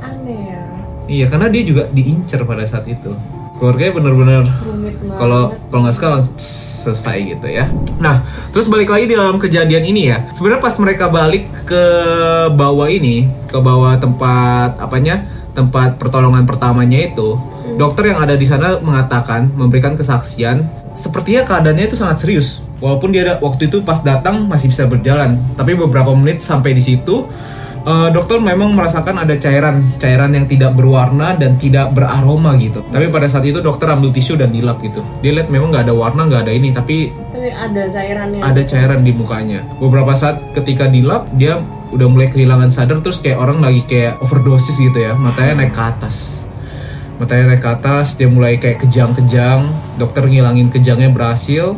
aneh 0.00 0.40
ya. 0.52 0.62
Iya, 1.08 1.26
karena 1.32 1.46
dia 1.48 1.62
juga 1.64 1.82
diincar 1.90 2.44
pada 2.44 2.64
saat 2.68 2.84
itu. 2.88 3.12
Keluarganya 3.54 3.92
bener-bener 3.94 4.44
banget. 4.50 4.94
kalau 5.14 5.42
kalau 5.70 5.80
nggak 5.86 5.94
suka 5.94 6.08
langsung 6.10 6.36
selesai 6.84 7.16
gitu 7.24 7.48
ya. 7.48 7.70
Nah, 8.02 8.20
terus 8.52 8.68
balik 8.68 8.92
lagi 8.92 9.08
di 9.08 9.16
dalam 9.16 9.40
kejadian 9.40 9.84
ini 9.88 10.12
ya. 10.12 10.28
Sebenarnya 10.34 10.60
pas 10.60 10.76
mereka 10.76 11.08
balik 11.08 11.48
ke 11.64 11.84
bawah 12.52 12.90
ini, 12.90 13.30
ke 13.48 13.56
bawah 13.56 13.96
tempat 13.96 14.76
apanya? 14.76 15.24
Tempat 15.54 16.02
pertolongan 16.02 16.42
pertamanya 16.44 16.98
itu, 16.98 17.38
dokter 17.78 18.10
yang 18.10 18.20
ada 18.20 18.34
di 18.34 18.42
sana 18.42 18.82
mengatakan 18.82 19.54
memberikan 19.54 19.94
kesaksian 19.94 20.66
sepertinya 20.98 21.46
keadaannya 21.46 21.86
itu 21.86 21.96
sangat 21.98 22.26
serius. 22.26 22.62
Walaupun 22.82 23.14
dia 23.14 23.22
ada, 23.22 23.34
waktu 23.38 23.70
itu 23.70 23.80
pas 23.86 24.02
datang 24.02 24.50
masih 24.50 24.68
bisa 24.68 24.84
berjalan, 24.90 25.38
tapi 25.54 25.78
beberapa 25.78 26.10
menit 26.12 26.42
sampai 26.42 26.74
di 26.74 26.82
situ 26.82 27.30
Eh, 27.84 28.08
dokter 28.16 28.40
memang 28.40 28.72
merasakan 28.72 29.28
ada 29.28 29.36
cairan 29.36 29.84
cairan 30.00 30.32
yang 30.32 30.48
tidak 30.48 30.72
berwarna 30.72 31.36
dan 31.36 31.60
tidak 31.60 31.92
beraroma 31.92 32.56
gitu. 32.56 32.80
Tapi 32.88 33.12
pada 33.12 33.28
saat 33.28 33.44
itu 33.44 33.60
dokter 33.60 33.92
ambil 33.92 34.08
tisu 34.08 34.40
dan 34.40 34.56
dilap 34.56 34.80
gitu. 34.80 35.04
Dia 35.20 35.36
lihat 35.36 35.52
memang 35.52 35.68
nggak 35.68 35.84
ada 35.84 35.94
warna 35.94 36.24
nggak 36.24 36.48
ada 36.48 36.52
ini 36.56 36.72
tapi 36.72 37.12
Tapi 37.12 37.52
ada 37.52 37.84
cairannya. 37.84 38.40
ada 38.40 38.62
cairan 38.64 39.04
di 39.04 39.12
mukanya. 39.12 39.60
Beberapa 39.76 40.16
saat 40.16 40.40
ketika 40.56 40.88
dilap 40.88 41.28
dia 41.36 41.60
udah 41.92 42.08
mulai 42.08 42.32
kehilangan 42.32 42.72
sadar 42.72 43.04
terus 43.04 43.20
kayak 43.20 43.36
orang 43.36 43.60
lagi 43.60 43.84
kayak 43.84 44.16
overdosis 44.24 44.80
gitu 44.80 45.04
ya. 45.04 45.12
Matanya 45.12 45.60
naik 45.60 45.76
ke 45.76 45.82
atas. 45.84 46.48
Matanya 47.20 47.52
naik 47.52 47.60
ke 47.60 47.68
atas 47.68 48.16
dia 48.16 48.32
mulai 48.32 48.56
kayak 48.56 48.80
kejang-kejang. 48.80 49.68
Dokter 50.00 50.24
ngilangin 50.24 50.72
kejangnya 50.72 51.12
berhasil 51.12 51.76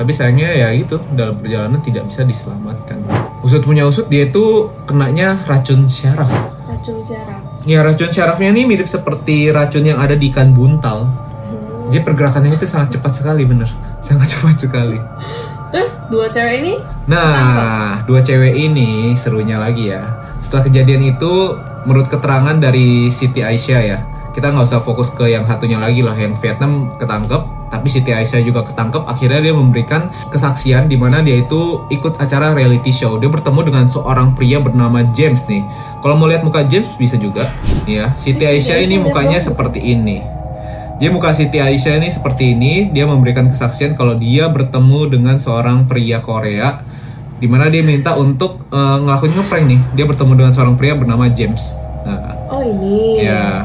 tapi 0.00 0.16
sayangnya 0.16 0.48
ya 0.48 0.72
gitu 0.72 0.96
dalam 1.12 1.36
perjalanan 1.36 1.76
tidak 1.84 2.08
bisa 2.08 2.24
diselamatkan. 2.24 3.04
Usut 3.44 3.60
punya 3.60 3.84
usut 3.84 4.08
dia 4.08 4.24
itu 4.24 4.72
kenanya 4.88 5.36
racun 5.44 5.92
syaraf. 5.92 6.32
Racun 6.64 7.04
syaraf. 7.04 7.44
ya 7.68 7.84
racun 7.84 8.08
syarafnya 8.08 8.48
ini 8.56 8.64
mirip 8.64 8.88
seperti 8.88 9.52
racun 9.52 9.84
yang 9.84 10.00
ada 10.00 10.16
di 10.16 10.32
ikan 10.32 10.56
buntal. 10.56 11.04
Hmm. 11.04 11.92
jadi 11.92 12.00
pergerakannya 12.00 12.56
itu 12.56 12.64
sangat 12.64 12.96
cepat 12.96 13.20
sekali 13.20 13.44
bener. 13.44 13.68
Sangat 14.00 14.24
cepat 14.32 14.56
sekali. 14.56 14.96
Terus 15.68 16.00
dua 16.08 16.32
cewek 16.32 16.64
ini 16.64 16.74
Nah, 17.04 18.00
dua 18.08 18.24
cewek 18.24 18.56
ini 18.56 19.12
serunya 19.20 19.60
lagi 19.60 19.92
ya. 19.92 20.00
Setelah 20.40 20.64
kejadian 20.64 21.12
itu, 21.12 21.60
menurut 21.84 22.08
keterangan 22.08 22.56
dari 22.56 23.12
Siti 23.12 23.44
Aisyah 23.44 23.80
ya, 23.84 23.98
kita 24.32 24.48
nggak 24.48 24.64
usah 24.64 24.80
fokus 24.80 25.12
ke 25.12 25.28
yang 25.28 25.44
satunya 25.44 25.76
lagi 25.76 26.00
lah, 26.00 26.16
yang 26.16 26.32
Vietnam 26.40 26.96
ketangkep, 26.96 27.59
tapi 27.70 27.86
Siti 27.86 28.10
Aisyah 28.10 28.42
juga 28.42 28.66
ketangkep. 28.66 29.06
Akhirnya 29.06 29.40
dia 29.40 29.54
memberikan 29.54 30.10
kesaksian 30.34 30.90
di 30.90 30.98
mana 30.98 31.22
dia 31.22 31.38
itu 31.38 31.86
ikut 31.88 32.18
acara 32.18 32.50
reality 32.52 32.90
show. 32.90 33.16
Dia 33.16 33.30
bertemu 33.30 33.70
dengan 33.70 33.86
seorang 33.86 34.34
pria 34.34 34.58
bernama 34.58 35.06
James 35.14 35.46
nih. 35.46 35.62
Kalau 36.02 36.18
mau 36.18 36.26
lihat 36.26 36.42
muka 36.42 36.66
James 36.66 36.90
bisa 36.98 37.14
juga, 37.14 37.46
ya. 37.86 38.10
Siti 38.18 38.42
Aisyah 38.42 38.82
ini 38.82 38.98
mukanya 38.98 39.38
seperti 39.38 39.78
ini. 39.78 40.20
Dia 41.00 41.08
muka 41.08 41.32
Siti 41.32 41.56
Aisyah 41.56 41.96
ini 41.96 42.12
seperti 42.12 42.58
ini. 42.58 42.90
Dia 42.92 43.08
memberikan 43.08 43.48
kesaksian 43.48 43.96
kalau 43.96 44.18
dia 44.18 44.50
bertemu 44.50 45.08
dengan 45.08 45.36
seorang 45.40 45.88
pria 45.88 46.20
Korea, 46.20 46.82
di 47.40 47.48
mana 47.48 47.70
dia 47.72 47.80
minta 47.86 48.18
untuk 48.18 48.66
eh, 48.68 48.96
ngelakuin 49.00 49.32
ngeprank 49.32 49.64
nih. 49.64 49.80
Dia 49.96 50.04
bertemu 50.10 50.32
dengan 50.36 50.52
seorang 50.52 50.74
pria 50.76 50.92
bernama 50.98 51.30
James. 51.32 51.78
Nah, 52.04 52.36
Oh 52.50 52.60
ini. 52.66 53.22
ya, 53.24 53.62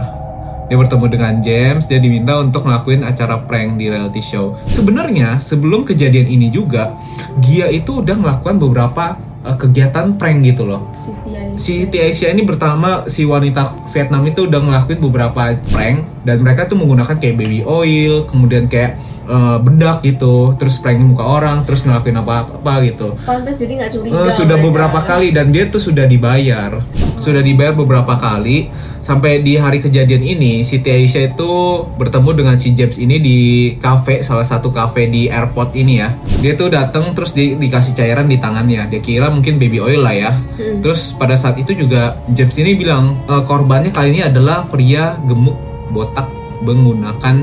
dia 0.66 0.78
bertemu 0.78 1.06
dengan 1.10 1.34
James. 1.42 1.86
Dia 1.86 2.00
diminta 2.02 2.42
untuk 2.42 2.66
ngelakuin 2.66 3.06
acara 3.06 3.42
prank 3.46 3.78
di 3.78 3.90
reality 3.90 4.22
show. 4.22 4.58
Sebenarnya 4.66 5.38
sebelum 5.42 5.86
kejadian 5.86 6.28
ini 6.30 6.50
juga, 6.50 6.98
dia 7.42 7.70
itu 7.70 8.02
udah 8.02 8.18
melakukan 8.18 8.58
beberapa 8.58 9.18
eh, 9.46 9.58
kegiatan 9.58 10.18
prank 10.18 10.38
gitu 10.42 10.64
loh 10.66 10.90
Siti 10.96 11.32
Aisyah. 11.36 11.60
si 11.60 11.72
Siti 11.86 11.98
Aisyah 12.02 12.30
ini 12.34 12.44
pertama 12.48 13.06
si 13.06 13.28
wanita 13.28 13.92
Vietnam 13.94 14.24
itu 14.26 14.48
udah 14.48 14.62
ngelakuin 14.64 15.00
beberapa 15.04 15.54
prank 15.70 16.15
dan 16.26 16.42
mereka 16.42 16.66
tuh 16.66 16.76
menggunakan 16.76 17.16
kayak 17.16 17.36
baby 17.36 17.62
oil 17.62 18.26
kemudian 18.26 18.66
kayak 18.66 18.98
eh, 19.24 19.58
bedak 19.60 20.02
gitu 20.02 20.54
terus 20.56 20.76
prank 20.76 21.00
muka 21.00 21.24
orang 21.24 21.64
terus 21.64 21.82
ngelakuin 21.82 22.18
apa-apa 22.18 22.74
gitu 22.84 23.14
Pantes 23.22 23.56
jadi 23.56 23.74
nggak 23.78 23.92
curiga. 23.92 24.16
Eh, 24.20 24.34
sudah 24.34 24.54
mereka. 24.56 24.66
beberapa 24.68 25.00
kali 25.00 25.28
dan 25.30 25.50
dia 25.50 25.66
tuh 25.66 25.80
sudah 25.80 26.06
dibayar 26.06 26.82
sudah 27.16 27.40
dibayar 27.40 27.72
beberapa 27.72 28.12
kali 28.16 28.68
sampai 29.00 29.40
di 29.40 29.54
hari 29.56 29.80
kejadian 29.80 30.20
ini 30.20 30.62
Siti 30.62 30.90
Aisyah 30.90 31.32
itu 31.32 31.52
bertemu 31.96 32.30
dengan 32.36 32.56
si 32.56 32.74
James 32.74 32.98
ini 32.98 33.18
di 33.18 33.40
cafe 33.78 34.20
salah 34.20 34.42
satu 34.44 34.70
cafe 34.70 35.06
di 35.06 35.26
airport 35.28 35.74
ini 35.74 35.94
ya 35.96 36.10
dia 36.36 36.54
tuh 36.54 36.68
datang 36.68 37.14
terus 37.14 37.32
di- 37.32 37.54
dikasih 37.56 37.94
cairan 37.94 38.26
di 38.26 38.36
tangannya 38.36 38.86
dia 38.88 38.98
kira 39.00 39.30
mungkin 39.30 39.56
baby 39.56 39.78
oil 39.80 40.02
lah 40.02 40.12
ya 40.12 40.32
Hmm. 40.56 40.80
terus 40.80 41.12
pada 41.12 41.36
saat 41.36 41.56
itu 41.56 41.76
juga 41.76 42.18
James 42.28 42.56
ini 42.56 42.74
bilang 42.74 43.20
"E, 43.24 43.44
korbannya 43.44 43.92
kali 43.92 44.10
ini 44.12 44.22
adalah 44.24 44.66
pria 44.66 45.14
gemuk 45.22 45.54
botak 45.92 46.28
menggunakan 46.64 47.36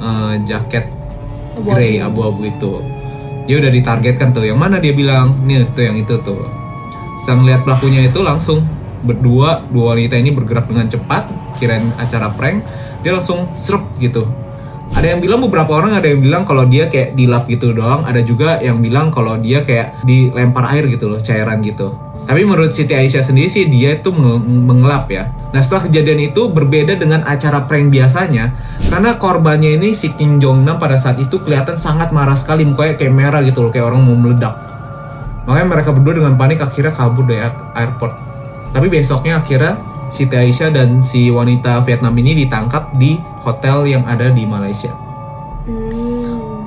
eh, 0.00 0.34
jaket 0.46 0.86
Abu-abu. 1.54 1.70
grey 1.70 1.94
abu-abu 2.02 2.42
itu. 2.48 2.72
Dia 3.44 3.60
udah 3.60 3.70
ditargetkan 3.70 4.32
tuh 4.32 4.48
yang 4.48 4.56
mana 4.56 4.80
dia 4.80 4.96
bilang 4.96 5.36
nih 5.44 5.68
tuh 5.70 5.84
yang 5.84 5.96
itu 6.00 6.16
tuh. 6.24 6.40
Setelah 7.22 7.38
melihat 7.44 7.60
pelakunya 7.62 8.00
itu 8.08 8.20
langsung 8.24 8.64
berdua 9.04 9.68
dua 9.68 9.94
wanita 9.94 10.16
ini 10.16 10.32
bergerak 10.32 10.64
dengan 10.64 10.88
cepat 10.88 11.28
kirain 11.60 11.92
acara 12.00 12.32
prank 12.32 12.64
dia 13.04 13.12
langsung 13.12 13.46
serp 13.60 13.84
gitu. 14.00 14.24
Ada 14.94 15.16
yang 15.16 15.20
bilang 15.20 15.44
beberapa 15.44 15.76
orang 15.76 15.98
ada 15.98 16.08
yang 16.08 16.22
bilang 16.24 16.42
kalau 16.48 16.64
dia 16.64 16.88
kayak 16.88 17.12
dilap 17.18 17.44
gitu 17.50 17.76
doang. 17.76 18.08
Ada 18.08 18.24
juga 18.24 18.62
yang 18.64 18.80
bilang 18.80 19.12
kalau 19.12 19.36
dia 19.36 19.60
kayak 19.60 20.00
dilempar 20.08 20.72
air 20.72 20.88
gitu 20.88 21.12
loh 21.12 21.20
cairan 21.20 21.60
gitu 21.60 22.03
tapi 22.24 22.40
menurut 22.40 22.72
Siti 22.72 22.96
Aisyah 22.96 23.20
sendiri 23.20 23.52
sih 23.52 23.68
dia 23.68 24.00
itu 24.00 24.08
menge- 24.08 24.40
mengelap 24.44 25.12
ya. 25.12 25.28
Nah 25.52 25.60
setelah 25.60 25.86
kejadian 25.88 26.32
itu 26.32 26.48
berbeda 26.48 26.96
dengan 26.96 27.20
acara 27.28 27.68
prank 27.68 27.92
biasanya 27.92 28.56
karena 28.88 29.20
korbannya 29.20 29.76
ini 29.76 29.92
si 29.92 30.16
Kim 30.16 30.40
Jong 30.40 30.64
Nam 30.64 30.80
pada 30.80 30.96
saat 30.96 31.20
itu 31.20 31.36
kelihatan 31.44 31.76
sangat 31.76 32.10
marah 32.16 32.34
sekali 32.34 32.64
mukanya 32.64 32.96
kayak 32.96 33.12
merah 33.12 33.40
gitu 33.44 33.60
loh 33.60 33.70
kayak 33.70 33.92
orang 33.92 34.00
mau 34.02 34.16
meledak. 34.16 34.56
Makanya 35.44 35.68
mereka 35.68 35.90
berdua 35.92 36.14
dengan 36.24 36.34
panik 36.40 36.64
akhirnya 36.64 36.96
kabur 36.96 37.28
dari 37.28 37.44
air- 37.44 37.64
airport. 37.76 38.16
Tapi 38.72 38.86
besoknya 38.88 39.44
akhirnya 39.44 39.76
Siti 40.08 40.36
Aisyah 40.36 40.70
dan 40.72 41.04
si 41.04 41.28
wanita 41.28 41.84
Vietnam 41.84 42.16
ini 42.16 42.44
ditangkap 42.44 42.96
di 42.96 43.20
hotel 43.44 43.84
yang 43.84 44.04
ada 44.08 44.32
di 44.32 44.48
Malaysia. 44.48 44.92
Hmm. 45.68 46.03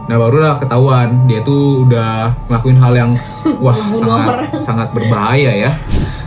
Nah 0.08 0.16
barulah 0.16 0.56
ketahuan 0.56 1.28
dia 1.28 1.44
tuh 1.44 1.84
udah 1.84 2.32
ngelakuin 2.48 2.80
hal 2.80 2.94
yang 2.96 3.12
wah 3.64 3.76
sangat 3.76 4.56
sangat 4.56 4.90
berbahaya 4.96 5.52
ya, 5.52 5.72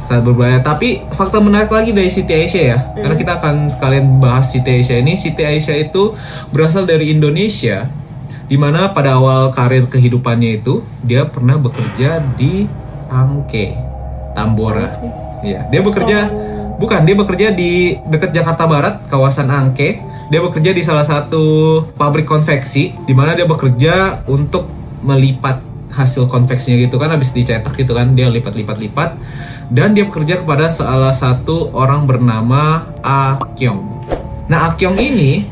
sangat 0.05 0.29
berbahaya. 0.29 0.61
Tapi 0.61 1.01
fakta 1.17 1.41
menarik 1.41 1.73
lagi 1.73 1.97
dari 1.97 2.13
Siti 2.13 2.37
Aisyah 2.37 2.65
ya, 2.65 2.79
karena 2.93 3.17
kita 3.17 3.33
akan 3.41 3.73
sekalian 3.73 4.21
bahas 4.21 4.53
Siti 4.53 4.69
Aisyah 4.69 5.01
ini. 5.01 5.17
Siti 5.17 5.43
Aisyah 5.43 5.77
itu 5.81 6.13
berasal 6.53 6.85
dari 6.85 7.09
Indonesia, 7.09 7.89
di 8.47 8.61
mana 8.61 8.93
pada 8.93 9.17
awal 9.17 9.49
karir 9.49 9.89
kehidupannya 9.89 10.61
itu 10.61 10.85
dia 11.01 11.25
pernah 11.25 11.57
bekerja 11.57 12.21
di 12.37 12.69
Angke, 13.09 13.81
Tambora. 14.37 14.93
Iya, 15.41 15.73
dia 15.73 15.81
bekerja 15.81 16.29
bukan 16.77 17.01
dia 17.09 17.17
bekerja 17.17 17.49
di 17.53 17.97
dekat 18.13 18.37
Jakarta 18.37 18.69
Barat, 18.69 18.95
kawasan 19.09 19.49
Angke. 19.49 20.05
Dia 20.31 20.41
bekerja 20.41 20.71
di 20.71 20.83
salah 20.87 21.03
satu 21.03 21.43
pabrik 21.99 22.25
konveksi 22.25 22.95
di 23.05 23.13
mana 23.13 23.35
dia 23.35 23.51
bekerja 23.51 24.23
untuk 24.31 24.71
melipat 25.03 25.67
hasil 25.91 26.31
konveksinya 26.31 26.87
gitu 26.87 27.03
kan 27.03 27.11
habis 27.11 27.35
dicetak 27.35 27.75
gitu 27.75 27.99
kan 27.99 28.15
dia 28.15 28.31
lipat-lipat-lipat 28.31 29.19
dan 29.75 29.91
dia 29.91 30.07
bekerja 30.07 30.39
kepada 30.39 30.71
salah 30.71 31.11
satu 31.11 31.75
orang 31.75 32.07
bernama 32.07 32.95
Akyong. 33.03 34.07
Nah, 34.47 34.71
Akyong 34.71 34.99
ini 34.99 35.47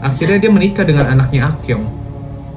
akhirnya 0.00 0.40
dia 0.40 0.50
menikah 0.52 0.84
dengan 0.84 1.08
anaknya 1.08 1.52
Akyong. 1.52 1.84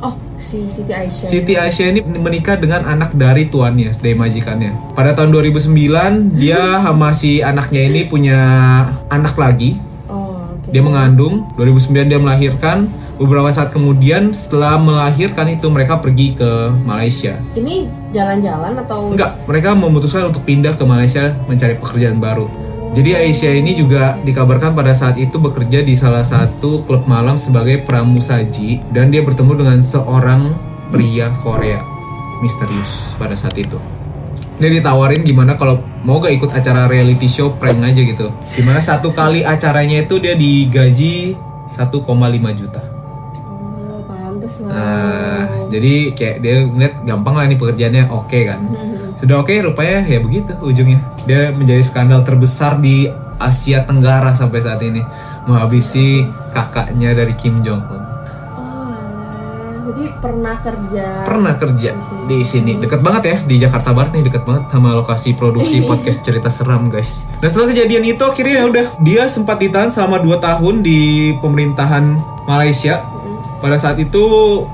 Oh 0.03 0.15
si 0.35 0.67
Siti 0.67 0.91
Aisyah. 0.91 1.27
Siti 1.31 1.53
Aisyah 1.55 1.87
ini 1.95 1.99
menikah 2.03 2.59
dengan 2.59 2.83
anak 2.83 3.15
dari 3.15 3.47
tuannya, 3.47 3.95
dari 3.99 4.15
majikannya. 4.15 4.91
Pada 4.91 5.15
tahun 5.15 5.31
2009, 5.31 6.35
dia 6.35 6.59
sama 6.85 7.15
si 7.15 7.39
anaknya 7.39 7.81
ini 7.87 8.01
punya 8.07 8.39
anak 9.07 9.35
lagi. 9.39 9.92
Dia 10.73 10.81
mengandung, 10.81 11.45
2009 11.53 12.09
dia 12.09 12.17
melahirkan. 12.17 12.89
Beberapa 13.21 13.53
saat 13.53 13.69
kemudian 13.69 14.33
setelah 14.33 14.81
melahirkan 14.81 15.45
itu 15.53 15.69
mereka 15.69 16.01
pergi 16.01 16.33
ke 16.33 16.73
Malaysia. 16.81 17.37
Ini 17.53 17.85
jalan-jalan 18.09 18.73
atau? 18.81 19.13
Enggak, 19.13 19.37
mereka 19.45 19.77
memutuskan 19.77 20.33
untuk 20.33 20.41
pindah 20.41 20.73
ke 20.73 20.81
Malaysia 20.81 21.37
mencari 21.45 21.77
pekerjaan 21.77 22.17
baru. 22.17 22.49
Jadi 22.97 23.13
Aisyah 23.13 23.53
ini 23.57 23.77
juga 23.77 24.17
dikabarkan 24.25 24.73
pada 24.73 24.97
saat 24.97 25.21
itu 25.21 25.37
bekerja 25.37 25.85
di 25.85 25.93
salah 25.93 26.25
satu 26.25 26.81
klub 26.89 27.05
malam 27.05 27.37
sebagai 27.37 27.85
pramusaji 27.85 28.81
dan 28.93 29.13
dia 29.13 29.21
bertemu 29.21 29.65
dengan 29.65 29.79
seorang 29.81 30.53
pria 30.89 31.29
Korea 31.45 31.81
misterius 32.41 33.13
pada 33.21 33.37
saat 33.37 33.57
itu. 33.57 34.02
Dia 34.61 34.69
ditawarin 34.69 35.25
gimana 35.25 35.57
kalau 35.57 35.81
mau 36.05 36.21
gak 36.21 36.33
ikut 36.37 36.51
acara 36.53 36.85
reality 36.85 37.25
show 37.25 37.57
prank 37.57 37.81
aja 37.81 38.01
gitu 38.01 38.29
di 38.53 38.61
mana 38.61 38.77
satu 38.77 39.09
kali 39.09 39.41
acaranya 39.41 40.05
itu 40.05 40.21
dia 40.21 40.37
digaji 40.37 41.33
1,5 41.67 42.59
juta 42.59 42.81
Oh, 43.43 44.01
pantes 44.05 44.59
lah. 44.61 44.73
Nah, 44.73 45.43
jadi 45.69 46.11
kayak 46.17 46.37
dia 46.41 46.55
ngeliat 46.65 46.93
gampang 47.05 47.35
lah 47.37 47.45
nih 47.45 47.57
pekerjaannya 47.57 48.03
oke 48.09 48.39
kan. 48.45 48.59
Sudah 49.19 49.39
oke 49.39 49.53
rupanya 49.63 50.03
ya 50.03 50.19
begitu 50.19 50.51
ujungnya. 50.59 50.99
Dia 51.23 51.53
menjadi 51.53 51.79
skandal 51.85 52.25
terbesar 52.25 52.81
di 52.81 53.07
Asia 53.39 53.85
Tenggara 53.87 54.33
sampai 54.33 54.59
saat 54.59 54.81
ini. 54.83 54.99
Menghabisi 55.47 56.23
kakaknya 56.51 57.13
dari 57.13 57.33
Kim 57.35 57.61
Jong 57.63 57.83
Un. 57.83 58.02
Jadi 59.83 60.03
pernah 60.15 60.55
kerja. 60.57 61.05
Pernah 61.23 61.53
kerja 61.53 61.91
di 62.23 62.39
sini. 62.41 62.79
Deket 62.79 62.99
banget 62.99 63.23
ya 63.25 63.37
di 63.43 63.55
Jakarta 63.57 63.91
Barat 63.91 64.11
nih 64.11 64.23
deket 64.23 64.43
banget 64.43 64.63
sama 64.69 64.95
lokasi 64.95 65.33
produksi 65.33 65.83
podcast 65.89 66.19
cerita 66.21 66.47
seram 66.47 66.87
guys. 66.87 67.27
Nah 67.37 67.47
setelah 67.47 67.69
kejadian 67.69 68.03
itu 68.05 68.23
akhirnya 68.23 68.55
ya 68.55 68.65
udah 68.65 68.85
dia 69.01 69.23
sempat 69.27 69.59
ditahan 69.59 69.89
selama 69.89 70.19
2 70.19 70.39
tahun 70.39 70.75
di 70.81 70.99
pemerintahan 71.37 72.15
Malaysia 72.43 73.03
pada 73.59 73.75
saat 73.75 73.95
itu 73.95 74.23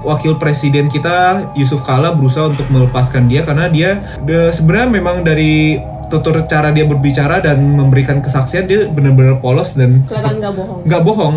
wakil 0.01 0.33
presiden 0.35 0.89
kita 0.89 1.49
Yusuf 1.53 1.81
Kala 1.81 2.09
berusaha 2.11 2.49
untuk 2.49 2.65
melepaskan 2.69 3.25
dia 3.25 3.41
karena 3.41 3.65
dia 3.67 3.89
de- 4.19 4.49
sebenarnya 4.49 4.89
memang 4.91 5.21
dari 5.21 5.77
tutur 6.09 6.41
cara 6.43 6.69
dia 6.69 6.83
berbicara 6.83 7.37
dan 7.39 7.61
memberikan 7.71 8.17
kesaksian 8.17 8.65
dia 8.65 8.89
benar-benar 8.89 9.37
polos 9.37 9.73
dan 9.73 10.01
Kelihatan 10.03 10.41
nggak 10.41 10.53
bohong. 10.55 10.79
nggak 10.83 11.01
bohong 11.03 11.35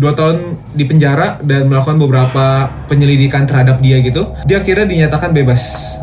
dua 0.00 0.16
tahun 0.16 0.56
di 0.72 0.88
penjara 0.88 1.36
dan 1.44 1.68
melakukan 1.68 2.00
beberapa 2.00 2.72
penyelidikan 2.88 3.44
terhadap 3.44 3.84
dia 3.84 4.00
gitu 4.00 4.32
dia 4.48 4.64
akhirnya 4.64 4.88
dinyatakan 4.88 5.36
bebas. 5.36 5.94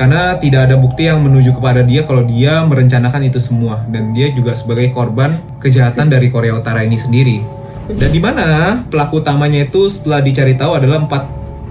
Karena 0.00 0.32
tidak 0.40 0.64
ada 0.72 0.80
bukti 0.80 1.12
yang 1.12 1.20
menuju 1.20 1.60
kepada 1.60 1.84
dia 1.84 2.08
kalau 2.08 2.24
dia 2.24 2.64
merencanakan 2.64 3.20
itu 3.28 3.36
semua. 3.36 3.84
Dan 3.84 4.16
dia 4.16 4.32
juga 4.32 4.56
sebagai 4.56 4.96
korban 4.96 5.36
kejahatan 5.60 6.08
dari 6.08 6.32
Korea 6.32 6.56
Utara 6.56 6.80
ini 6.80 6.96
sendiri. 6.96 7.44
Dan 7.84 8.08
di 8.08 8.16
mana 8.16 8.80
pelaku 8.88 9.20
utamanya 9.20 9.60
itu 9.60 9.92
setelah 9.92 10.24
dicari 10.24 10.56
tahu 10.56 10.80
adalah 10.80 11.04
empat 11.04 11.22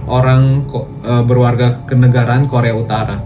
orang 0.06 0.62
eh, 1.02 1.22
berwarga 1.26 1.82
kenegaraan 1.90 2.46
Korea 2.46 2.70
Utara. 2.78 3.18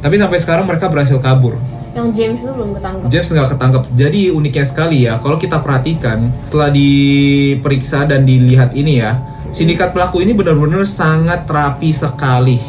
Tapi 0.00 0.16
sampai 0.16 0.40
sekarang 0.40 0.64
mereka 0.64 0.88
berhasil 0.88 1.20
kabur 1.20 1.60
Yang 1.98 2.08
James 2.14 2.38
itu 2.46 2.52
belum 2.54 2.70
ketangkep. 2.78 3.06
James 3.10 3.28
nggak 3.34 3.50
ketangkep. 3.58 3.82
Jadi 3.98 4.20
uniknya 4.30 4.66
sekali 4.66 4.98
ya, 5.10 5.18
kalau 5.18 5.34
kita 5.34 5.58
perhatikan 5.58 6.30
setelah 6.46 6.70
diperiksa 6.70 8.06
dan 8.06 8.22
dilihat 8.22 8.70
ini 8.78 9.02
ya, 9.02 9.18
sindikat 9.50 9.90
pelaku 9.90 10.22
ini 10.22 10.30
benar-benar 10.38 10.86
sangat 10.86 11.42
rapi 11.50 11.90
sekali. 11.90 12.62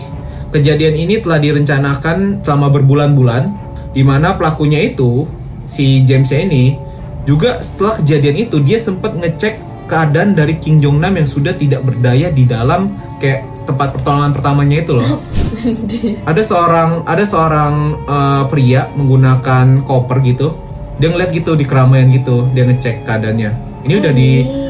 Kejadian 0.49 0.97
ini 0.97 1.21
telah 1.21 1.37
direncanakan 1.37 2.41
selama 2.41 2.73
berbulan-bulan, 2.73 3.53
di 3.93 4.01
mana 4.01 4.33
pelakunya 4.33 4.81
itu 4.81 5.29
si 5.69 6.01
James 6.01 6.33
ini 6.33 6.73
juga 7.29 7.61
setelah 7.61 8.01
kejadian 8.01 8.49
itu 8.49 8.57
dia 8.65 8.81
sempat 8.81 9.13
ngecek 9.13 9.61
keadaan 9.85 10.33
dari 10.33 10.57
King 10.57 10.81
Jong 10.81 10.97
Nam 10.97 11.17
yang 11.17 11.29
sudah 11.29 11.53
tidak 11.53 11.85
berdaya 11.85 12.33
di 12.33 12.49
dalam 12.49 12.97
kayak 13.21 13.45
tempat 13.67 13.95
pertolongan 13.95 14.31
pertamanya 14.31 14.77
itu 14.83 14.93
loh. 14.99 15.23
Ada 16.29 16.41
seorang 16.45 16.89
ada 17.09 17.23
seorang 17.25 17.73
eh, 18.05 18.43
pria 18.47 18.87
menggunakan 18.93 19.81
koper 19.83 20.21
gitu. 20.23 20.55
Dia 20.99 21.09
ngeliat 21.09 21.31
gitu 21.33 21.57
di 21.57 21.65
keramaian 21.65 22.11
gitu. 22.11 22.47
Dia 22.53 22.67
ngecek 22.69 23.07
keadaannya. 23.07 23.51
Ini 23.87 23.93
udah 23.97 24.13
di 24.13 24.29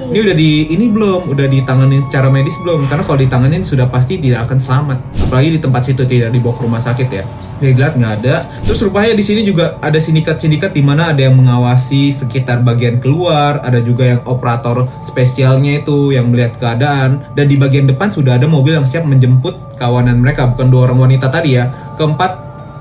ini 0.09 0.25
udah 0.25 0.35
di 0.35 0.51
ini 0.73 0.89
belum 0.89 1.29
udah 1.29 1.45
ditanganin 1.45 2.01
secara 2.01 2.33
medis 2.33 2.57
belum? 2.65 2.89
Karena 2.89 3.05
kalau 3.05 3.21
ditanganin 3.21 3.61
sudah 3.61 3.85
pasti 3.85 4.17
tidak 4.17 4.49
akan 4.49 4.57
selamat. 4.57 4.97
Apalagi 5.29 5.49
di 5.53 5.59
tempat 5.61 5.81
situ 5.85 6.03
tidak 6.09 6.33
dibawa 6.33 6.53
ke 6.57 6.61
rumah 6.65 6.81
sakit 6.81 7.07
ya. 7.13 7.23
Dia 7.61 7.77
lihat 7.77 7.93
nggak 7.93 8.13
ada. 8.25 8.35
Terus 8.65 8.79
rupanya 8.81 9.13
di 9.13 9.21
sini 9.21 9.45
juga 9.45 9.77
ada 9.77 10.01
sindikat-sindikat 10.01 10.73
di 10.73 10.81
mana 10.81 11.13
ada 11.13 11.21
yang 11.21 11.37
mengawasi 11.37 12.09
sekitar 12.09 12.65
bagian 12.65 12.97
keluar 12.97 13.61
ada 13.61 13.77
juga 13.85 14.17
yang 14.17 14.21
operator 14.25 14.89
spesialnya 15.05 15.85
itu 15.85 16.09
yang 16.09 16.33
melihat 16.33 16.57
keadaan. 16.57 17.21
Dan 17.37 17.45
di 17.45 17.61
bagian 17.61 17.85
depan 17.85 18.09
sudah 18.09 18.41
ada 18.41 18.49
mobil 18.49 18.81
yang 18.81 18.89
siap 18.89 19.05
menjemput 19.05 19.77
kawanan 19.77 20.17
mereka 20.17 20.49
bukan 20.49 20.73
dua 20.73 20.89
orang 20.89 21.05
wanita 21.05 21.29
tadi 21.29 21.53
ya. 21.53 21.69
Keempat 22.01 22.31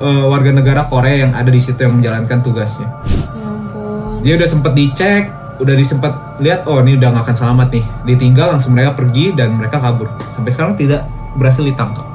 eh, 0.00 0.24
warga 0.24 0.48
negara 0.48 0.88
Korea 0.88 1.28
yang 1.28 1.36
ada 1.36 1.52
di 1.52 1.60
situ 1.60 1.84
yang 1.84 2.00
menjalankan 2.00 2.40
tugasnya. 2.40 2.88
Ya 3.36 3.52
ampun. 3.52 4.24
dia 4.24 4.32
udah 4.40 4.48
sempet 4.48 4.72
dicek 4.72 5.37
udah 5.58 5.74
disempet 5.74 6.38
lihat 6.38 6.64
oh 6.70 6.78
ini 6.80 6.94
udah 6.94 7.10
nggak 7.14 7.24
akan 7.28 7.36
selamat 7.36 7.68
nih. 7.74 7.84
Ditinggal 8.06 8.56
langsung 8.56 8.72
mereka 8.74 8.94
pergi 8.94 9.34
dan 9.34 9.58
mereka 9.58 9.82
kabur. 9.82 10.08
Sampai 10.30 10.54
sekarang 10.54 10.78
tidak 10.78 11.06
berhasil 11.34 11.62
ditangkap. 11.66 12.06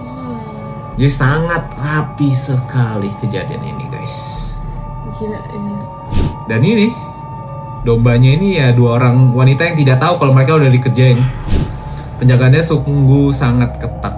Hmm, 0.00 0.96
jadi 0.96 1.12
sangat 1.12 1.62
rapi 1.76 2.32
sekali 2.32 3.08
kejadian 3.20 3.62
ini 3.62 3.84
guys. 3.92 4.16
Gila. 5.16 5.38
ya. 5.38 5.78
dan 6.50 6.60
ini 6.60 6.92
dombanya 7.86 8.36
ini 8.36 8.60
ya 8.60 8.74
dua 8.76 9.00
orang 9.00 9.32
wanita 9.32 9.64
yang 9.64 9.76
tidak 9.80 9.96
tahu 10.02 10.20
kalau 10.20 10.32
mereka 10.36 10.58
udah 10.58 10.68
dikerjain. 10.72 11.20
Penjagaannya 12.16 12.64
sungguh 12.64 13.32
sangat 13.32 13.76
ketat. 13.76 14.14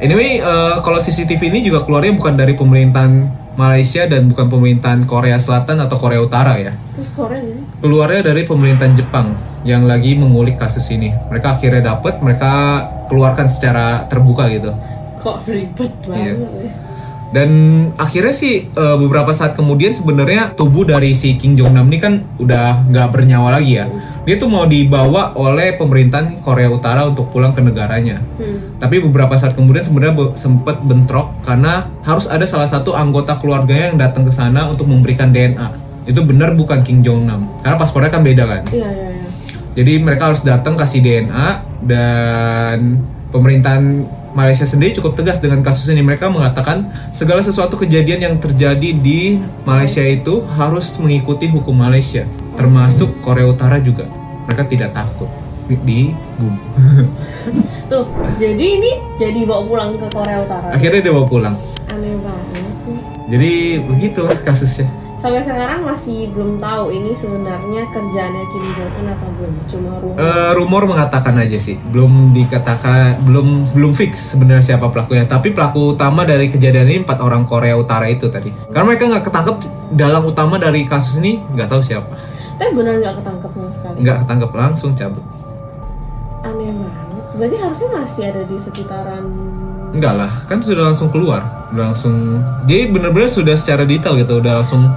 Anyway 0.00 0.40
eh, 0.40 0.74
kalau 0.84 1.00
CCTV 1.00 1.40
ini 1.48 1.60
juga 1.64 1.84
keluarnya 1.84 2.12
bukan 2.16 2.34
dari 2.36 2.52
pemerintahan 2.52 3.43
Malaysia 3.54 4.04
dan 4.04 4.26
bukan 4.26 4.46
pemerintahan 4.46 5.04
Korea 5.04 5.36
Selatan 5.36 5.78
atau 5.78 5.94
Korea 5.94 6.18
Utara 6.18 6.54
ya 6.56 6.74
Terus 6.92 7.10
Korea 7.10 7.38
jadi? 7.38 7.62
keluarnya 7.78 8.20
dari 8.24 8.42
pemerintahan 8.42 8.94
Jepang 8.94 9.34
yang 9.64 9.84
lagi 9.84 10.12
mengulik 10.12 10.60
kasus 10.60 10.84
ini. 10.90 11.08
Mereka 11.26 11.56
akhirnya 11.56 11.96
dapat, 11.96 12.20
mereka 12.20 12.52
keluarkan 13.08 13.48
secara 13.48 14.04
terbuka 14.06 14.44
gitu. 14.48 14.76
Kok 15.18 15.40
ribet 15.48 15.88
Iya. 16.04 16.36
banget 16.36 16.52
ya. 16.60 16.70
Dan 17.32 17.50
akhirnya 17.96 18.30
sih 18.30 18.68
eh, 18.68 18.96
beberapa 18.96 19.32
saat 19.32 19.56
kemudian 19.56 19.90
sebenarnya 19.90 20.52
tubuh 20.52 20.84
dari 20.84 21.16
si 21.16 21.34
Kim 21.34 21.56
Jong 21.56 21.72
Nam 21.72 21.88
ini 21.88 21.98
kan 21.98 22.22
udah 22.36 22.86
nggak 22.86 23.08
bernyawa 23.10 23.56
lagi 23.56 23.80
ya. 23.80 23.88
Dia 24.24 24.40
tuh 24.40 24.48
mau 24.48 24.64
dibawa 24.64 25.36
oleh 25.36 25.76
pemerintahan 25.76 26.40
Korea 26.40 26.72
Utara 26.72 27.04
untuk 27.04 27.28
pulang 27.28 27.52
ke 27.52 27.60
negaranya. 27.60 28.24
Hmm. 28.40 28.80
Tapi 28.80 29.04
beberapa 29.04 29.36
saat 29.36 29.52
kemudian 29.52 29.84
sebenarnya 29.84 30.16
be- 30.16 30.34
sempat 30.36 30.80
bentrok 30.80 31.44
karena 31.44 31.92
harus 32.08 32.24
ada 32.28 32.48
salah 32.48 32.68
satu 32.68 32.96
anggota 32.96 33.36
keluarganya 33.36 33.92
yang 33.92 33.98
datang 34.00 34.24
ke 34.24 34.32
sana 34.32 34.64
untuk 34.72 34.88
memberikan 34.88 35.28
DNA. 35.28 35.76
Itu 36.08 36.24
benar 36.24 36.56
bukan 36.56 36.80
Kim 36.80 37.04
Jong 37.04 37.28
Nam. 37.28 37.52
Karena 37.60 37.76
paspornya 37.76 38.08
kan 38.12 38.24
beda 38.24 38.44
kan. 38.48 38.62
Iya, 38.72 38.88
iya, 38.88 39.08
iya. 39.12 39.28
Jadi 39.74 39.92
mereka 40.00 40.32
harus 40.32 40.40
datang 40.40 40.78
kasih 40.78 41.04
DNA 41.04 41.48
dan 41.84 43.02
pemerintahan 43.28 44.06
Malaysia 44.34 44.66
sendiri 44.66 44.98
cukup 44.98 45.14
tegas 45.14 45.38
dengan 45.38 45.62
kasus 45.62 45.86
ini. 45.86 46.02
Mereka 46.02 46.26
mengatakan 46.26 46.90
segala 47.14 47.40
sesuatu 47.40 47.78
kejadian 47.78 48.20
yang 48.20 48.34
terjadi 48.42 48.90
di 48.98 49.38
Malaysia 49.62 50.02
itu 50.02 50.42
harus 50.58 50.98
mengikuti 50.98 51.46
hukum 51.46 51.72
Malaysia, 51.78 52.26
termasuk 52.58 53.22
Korea 53.22 53.46
Utara 53.46 53.78
juga. 53.78 54.10
Mereka 54.50 54.66
tidak 54.66 54.92
takut 54.92 55.30
di, 55.70 56.12
boom. 56.36 56.54
Tuh, 57.90 58.04
jadi 58.36 58.60
ini 58.60 58.90
jadi 59.16 59.48
bawa 59.48 59.62
pulang 59.64 59.90
ke 59.96 60.06
Korea 60.12 60.44
Utara. 60.44 60.74
Akhirnya 60.74 61.00
dia 61.00 61.12
bawa 61.14 61.26
pulang. 61.30 61.56
Aneh 61.94 62.18
banget 62.20 62.74
sih. 62.84 62.98
Jadi 63.32 63.52
begitulah 63.86 64.36
kasusnya. 64.44 65.03
Sampai 65.24 65.40
sekarang 65.40 65.88
masih 65.88 66.28
belum 66.36 66.60
tahu 66.60 66.92
ini 66.92 67.16
sebenarnya 67.16 67.88
kerjaannya 67.88 68.44
Kim 68.52 68.64
Jong 68.76 68.92
Un 69.00 69.06
atau 69.08 69.28
belum. 69.40 69.54
Cuma 69.64 69.90
rumor. 69.96 70.20
Eh, 70.20 70.50
rumor 70.52 70.82
mengatakan 70.84 71.40
aja 71.40 71.56
sih, 71.56 71.80
belum 71.80 72.36
dikatakan, 72.36 73.24
belum 73.24 73.72
belum 73.72 73.96
fix 73.96 74.36
sebenarnya 74.36 74.76
siapa 74.76 74.92
pelakunya. 74.92 75.24
Tapi 75.24 75.56
pelaku 75.56 75.96
utama 75.96 76.28
dari 76.28 76.52
kejadian 76.52 76.92
ini 76.92 77.08
empat 77.08 77.24
orang 77.24 77.48
Korea 77.48 77.72
Utara 77.72 78.04
itu 78.12 78.28
tadi. 78.28 78.52
Karena 78.68 78.84
mereka 78.84 79.08
nggak 79.08 79.24
ketangkep 79.24 79.56
dalang 79.96 80.28
utama 80.28 80.60
dari 80.60 80.84
kasus 80.84 81.16
ini 81.24 81.40
nggak 81.40 81.72
tahu 81.72 81.80
siapa. 81.80 82.12
Tapi 82.60 82.70
benar 82.76 83.00
nggak 83.00 83.24
ketangkep 83.24 83.50
sama 83.56 83.70
sekali. 83.72 83.96
Nggak 84.04 84.16
ketangkep 84.28 84.50
langsung 84.52 84.90
cabut. 84.92 85.24
Aneh 86.44 86.68
banget. 86.68 87.24
Berarti 87.40 87.56
harusnya 87.64 87.88
masih 87.96 88.22
ada 88.28 88.42
di 88.44 88.56
sekitaran. 88.60 89.24
Enggak 89.96 90.14
lah, 90.20 90.32
kan 90.52 90.60
sudah 90.60 90.92
langsung 90.92 91.08
keluar, 91.08 91.70
udah 91.72 91.96
langsung. 91.96 92.44
Jadi 92.68 92.92
bener-bener 92.92 93.32
sudah 93.32 93.56
secara 93.56 93.88
detail 93.88 94.20
gitu, 94.20 94.36
udah 94.42 94.60
langsung 94.60 94.92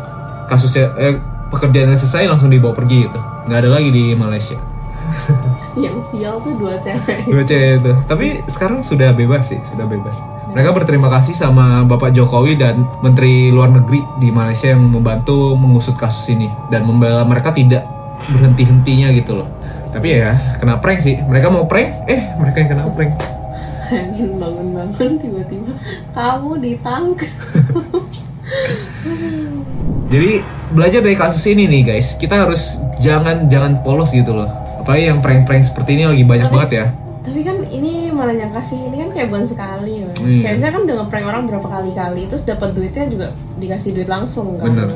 kasusnya 0.47 0.95
eh, 0.97 1.15
pekerjaannya 1.51 1.97
selesai 1.99 2.27
langsung 2.27 2.51
dibawa 2.51 2.73
pergi 2.75 3.07
gitu. 3.07 3.19
Nggak 3.47 3.59
ada 3.63 3.69
lagi 3.71 3.89
di 3.91 4.05
Malaysia. 4.15 4.57
Yang 5.77 6.09
sial 6.09 6.41
tuh 6.41 6.57
dua 6.57 6.75
cewek. 6.81 7.29
Dua 7.29 7.43
cewek 7.45 7.69
itu. 7.79 7.91
Tapi 8.09 8.27
sekarang 8.49 8.81
sudah 8.81 9.13
bebas 9.13 9.53
sih, 9.53 9.59
sudah 9.61 9.85
bebas. 9.85 10.19
Mereka 10.51 10.73
berterima 10.73 11.05
kasih 11.11 11.37
sama 11.37 11.85
Bapak 11.85 12.17
Jokowi 12.17 12.57
dan 12.57 12.81
Menteri 13.05 13.53
Luar 13.53 13.69
Negeri 13.69 14.01
di 14.17 14.33
Malaysia 14.33 14.73
yang 14.73 14.89
membantu 14.89 15.53
mengusut 15.53 15.93
kasus 15.99 16.33
ini 16.33 16.49
dan 16.73 16.81
membela 16.87 17.21
mereka 17.27 17.53
tidak 17.53 17.85
berhenti-hentinya 18.25 19.13
gitu 19.13 19.43
loh. 19.43 19.47
Tapi 19.93 20.17
ya 20.17 20.33
kena 20.57 20.81
prank 20.81 21.05
sih. 21.05 21.21
Mereka 21.21 21.53
mau 21.53 21.69
prank, 21.69 22.09
eh 22.09 22.33
mereka 22.41 22.57
yang 22.65 22.69
kena 22.73 22.89
prank. 22.89 23.13
Bangun-bangun 24.17 25.11
tiba-tiba 25.21 25.71
kamu 26.11 26.51
ditangkap. 26.59 27.31
Jadi 30.07 30.39
belajar 30.69 30.99
dari 30.99 31.13
kasus 31.13 31.43
ini 31.45 31.67
nih 31.67 31.83
guys, 31.85 32.15
kita 32.15 32.47
harus 32.47 32.79
jangan 32.97 33.47
jangan 33.47 33.83
polos 33.83 34.11
gitu 34.11 34.31
loh. 34.31 34.47
Apalagi 34.79 35.03
yang 35.05 35.19
prank-prank 35.19 35.63
seperti 35.65 35.95
ini 35.95 36.03
lagi 36.05 36.23
banyak 36.23 36.47
Tapi- 36.47 36.55
banget 36.55 36.71
ya. 36.73 36.85
tapi 37.19 37.43
kan 37.43 37.59
ini 37.67 38.07
mana 38.07 38.31
nyangka 38.31 38.63
sih 38.63 38.87
ini 38.87 39.03
kan 39.03 39.11
kayak 39.11 39.27
bukan 39.27 39.43
sekali 39.43 39.99
ya. 39.99 40.07
Iya. 40.15 40.39
kayak 40.41 40.53
misalnya 40.55 40.71
kan 40.71 40.81
udah 40.81 40.95
ngeprank 40.95 41.25
orang 41.27 41.43
berapa 41.43 41.67
kali-kali 41.67 42.21
terus 42.23 42.47
dapat 42.47 42.71
duitnya 42.71 43.03
juga 43.05 43.27
dikasih 43.59 43.91
duit 43.93 44.07
langsung 44.07 44.55
kan 44.55 44.71
Bener. 44.71 44.95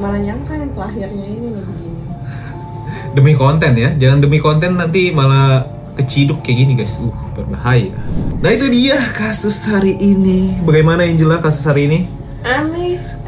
mana 0.00 0.16
nyangka 0.16 0.56
yang 0.56 0.72
lahirnya 0.72 1.26
ini 1.28 1.48
begini 1.52 2.00
demi 3.20 3.36
konten 3.36 3.76
ya 3.76 3.92
jangan 3.92 4.24
demi 4.24 4.40
konten 4.40 4.72
nanti 4.74 5.12
malah 5.12 5.68
keciduk 5.94 6.40
kayak 6.40 6.64
gini 6.64 6.72
guys 6.74 6.96
uh 6.96 7.12
berbahaya 7.36 7.92
nah 8.40 8.48
itu 8.48 8.66
dia 8.66 8.96
kasus 9.12 9.60
hari 9.68 10.00
ini 10.00 10.64
bagaimana 10.64 11.04
Angela 11.04 11.44
kasus 11.44 11.68
hari 11.68 11.92
ini 11.92 11.98
aneh 12.40 12.79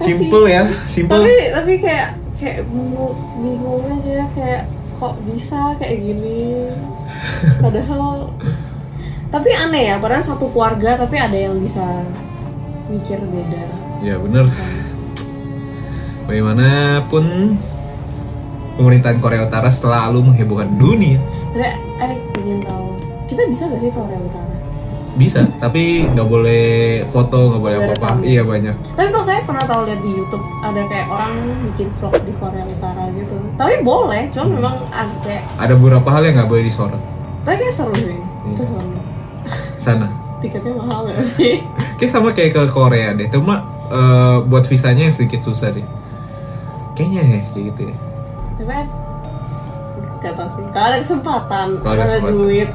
simple 0.02 0.44
ya 0.50 0.62
simple. 0.84 1.14
Tapi 1.14 1.32
tapi 1.54 1.72
kayak 1.78 2.08
kayak 2.36 2.60
bingung, 2.68 3.14
bingung 3.38 3.86
aja 3.86 4.26
kayak 4.34 4.62
kok 4.98 5.14
bisa 5.26 5.78
kayak 5.78 5.96
gini? 6.02 6.68
Padahal 7.62 8.34
tapi 9.32 9.48
aneh 9.54 9.88
ya 9.88 9.96
padahal 9.96 10.20
satu 10.20 10.52
keluarga 10.52 10.98
tapi 10.98 11.16
ada 11.16 11.38
yang 11.38 11.56
bisa 11.56 11.82
mikir 12.90 13.22
beda. 13.22 13.64
Ya 14.02 14.18
bener. 14.18 14.50
Bagaimanapun 16.26 17.56
pemerintahan 18.76 19.18
Korea 19.22 19.46
Utara 19.46 19.70
selalu 19.70 20.32
menghebohkan 20.32 20.70
dunia. 20.76 21.22
Tapi 21.54 21.66
Erik 22.02 22.20
ingin 22.42 22.60
tahu. 22.60 22.88
Kita 23.30 23.48
bisa 23.48 23.64
gak 23.70 23.80
sih 23.80 23.88
Korea 23.88 24.20
Utara 24.20 24.51
bisa 25.12 25.44
tapi 25.60 26.08
nggak 26.08 26.24
boleh 26.24 26.64
foto 27.08 27.52
nggak 27.52 27.60
boleh 27.60 27.76
apa-apa. 27.78 28.08
iya 28.24 28.40
banyak. 28.40 28.72
Tapi 28.96 29.08
kok 29.08 29.22
saya 29.22 29.44
pernah 29.44 29.60
tahu 29.62 29.84
lihat 29.84 30.00
di 30.00 30.10
YouTube 30.10 30.40
ada 30.58 30.80
kayak 30.88 31.06
orang 31.06 31.32
bikin 31.68 31.88
vlog 31.92 32.16
di 32.24 32.32
Korea 32.32 32.64
Utara 32.64 33.04
gitu. 33.12 33.36
Tapi 33.54 33.74
boleh 33.84 34.22
cuma 34.26 34.44
Hmm. 34.44 34.54
memang 34.56 34.74
ada 34.88 35.12
kayak 35.20 35.42
ada 35.60 35.72
beberapa 35.76 36.08
hal 36.08 36.22
yang 36.24 36.34
nggak 36.40 36.48
boleh 36.48 36.64
disorot. 36.64 37.02
Tapi 37.44 37.56
kayak 37.58 37.74
seru 37.74 37.92
sih. 37.92 38.16
Iya. 38.16 38.56
Sana. 38.56 38.88
sana. 39.76 40.08
Tiketnya 40.40 40.74
mahal 40.74 41.06
gak 41.06 41.22
sih. 41.22 41.62
Kayak 42.02 42.18
sama 42.18 42.34
kayak 42.34 42.50
ke 42.50 42.62
Korea 42.66 43.14
deh. 43.14 43.30
Cuma 43.30 43.62
eh, 43.86 44.36
buat 44.42 44.66
visanya 44.66 45.06
yang 45.06 45.14
sedikit 45.14 45.38
susah 45.38 45.70
deh. 45.70 45.86
Kayaknya 46.98 47.22
ya 47.22 47.40
kayak 47.46 47.64
gitu 47.70 47.82
ya. 47.86 47.96
Tapi 48.58 48.74
sih. 50.22 50.64
Kalau 50.70 50.86
ada 50.86 50.98
kesempatan 50.98 51.68
Kalau 51.78 51.94
ada 51.94 52.02
ada 52.02 52.06
kesempatan. 52.10 52.34
duit 52.34 52.68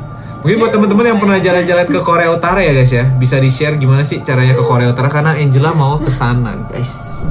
Mungkin 0.45 0.57
buat 0.61 0.69
teman-teman 0.69 1.05
yang 1.09 1.19
pernah 1.19 1.37
jalan-jalan 1.41 1.85
ke 1.89 1.99
Korea 2.05 2.29
Utara 2.29 2.61
ya 2.61 2.71
guys 2.71 2.93
ya, 2.93 3.09
bisa 3.17 3.41
di-share 3.41 3.75
gimana 3.75 4.05
sih 4.05 4.21
caranya 4.21 4.53
ke 4.53 4.61
Korea 4.61 4.93
Utara 4.93 5.09
karena 5.09 5.33
Angela 5.33 5.73
mau 5.73 5.97
ke 5.97 6.13
sana 6.13 6.53
guys. 6.69 7.25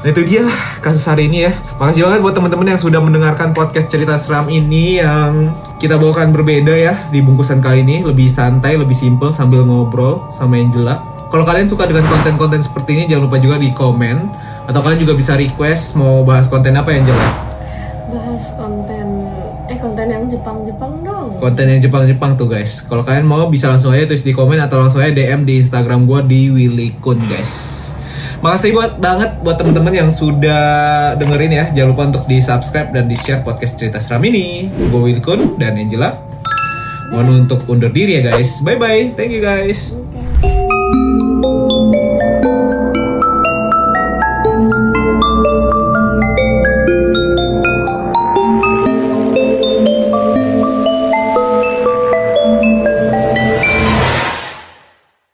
Nah 0.00 0.08
itu 0.16 0.24
dia 0.24 0.48
kasus 0.80 1.04
hari 1.04 1.28
ini 1.28 1.44
ya. 1.44 1.52
Makasih 1.76 2.08
banget 2.08 2.20
buat 2.24 2.34
teman-teman 2.36 2.72
yang 2.72 2.80
sudah 2.80 3.00
mendengarkan 3.04 3.52
podcast 3.52 3.92
cerita 3.92 4.16
seram 4.16 4.48
ini 4.48 5.00
yang 5.00 5.52
kita 5.76 6.00
bawakan 6.00 6.32
berbeda 6.32 6.72
ya 6.72 7.08
di 7.12 7.20
bungkusan 7.20 7.60
kali 7.60 7.84
ini 7.84 8.04
lebih 8.04 8.28
santai, 8.32 8.80
lebih 8.80 8.96
simple 8.96 9.28
sambil 9.32 9.64
ngobrol 9.64 10.28
sama 10.32 10.56
Angela. 10.56 11.04
Kalau 11.28 11.44
kalian 11.44 11.68
suka 11.68 11.84
dengan 11.84 12.04
konten-konten 12.08 12.64
seperti 12.64 12.96
ini 12.96 13.04
jangan 13.12 13.28
lupa 13.28 13.38
juga 13.38 13.56
di 13.60 13.70
komen 13.72 14.16
atau 14.68 14.80
kalian 14.80 15.00
juga 15.04 15.14
bisa 15.16 15.36
request 15.36 15.96
mau 16.00 16.24
bahas 16.24 16.48
konten 16.48 16.76
apa 16.76 16.90
ya 16.92 17.04
Angela? 17.04 17.49
Bahas 18.10 18.52
konten 18.58 19.06
eh 19.70 19.78
konten 19.78 20.06
yang 20.10 20.26
Jepang-Jepang 20.26 21.06
dong 21.06 21.38
konten 21.40 21.64
yang 21.64 21.80
Jepang-Jepang 21.80 22.36
tuh 22.36 22.50
guys. 22.50 22.84
Kalau 22.84 23.00
kalian 23.06 23.24
mau 23.24 23.48
bisa 23.48 23.72
langsung 23.72 23.94
aja 23.94 24.04
tulis 24.04 24.26
di 24.26 24.36
komen 24.36 24.60
atau 24.60 24.82
langsung 24.82 25.00
aja 25.00 25.14
DM 25.14 25.48
di 25.48 25.62
Instagram 25.62 26.04
gua 26.04 26.20
di 26.20 26.52
Willy 26.52 26.98
Kun 27.00 27.16
guys. 27.30 27.96
Makasih 28.40 28.72
buat 28.72 28.96
banget 28.96 29.36
buat 29.44 29.60
teman-teman 29.60 29.92
yang 29.92 30.08
sudah 30.08 31.12
dengerin 31.20 31.52
ya. 31.52 31.64
Jangan 31.76 31.88
lupa 31.92 32.02
untuk 32.08 32.24
di 32.24 32.40
subscribe 32.40 32.88
dan 32.88 33.04
di 33.04 33.16
share 33.16 33.44
podcast 33.44 33.76
cerita 33.76 34.00
seram 34.00 34.24
ini. 34.24 34.72
Gue 34.88 35.12
Willy 35.12 35.20
Kun 35.20 35.60
dan 35.60 35.76
Angela. 35.76 36.16
Mohon 37.12 37.44
untuk 37.44 37.68
undur 37.68 37.92
diri 37.92 38.16
ya 38.16 38.32
guys. 38.32 38.64
Bye 38.64 38.80
bye. 38.80 39.12
Thank 39.12 39.36
you 39.36 39.44
guys. 39.44 40.09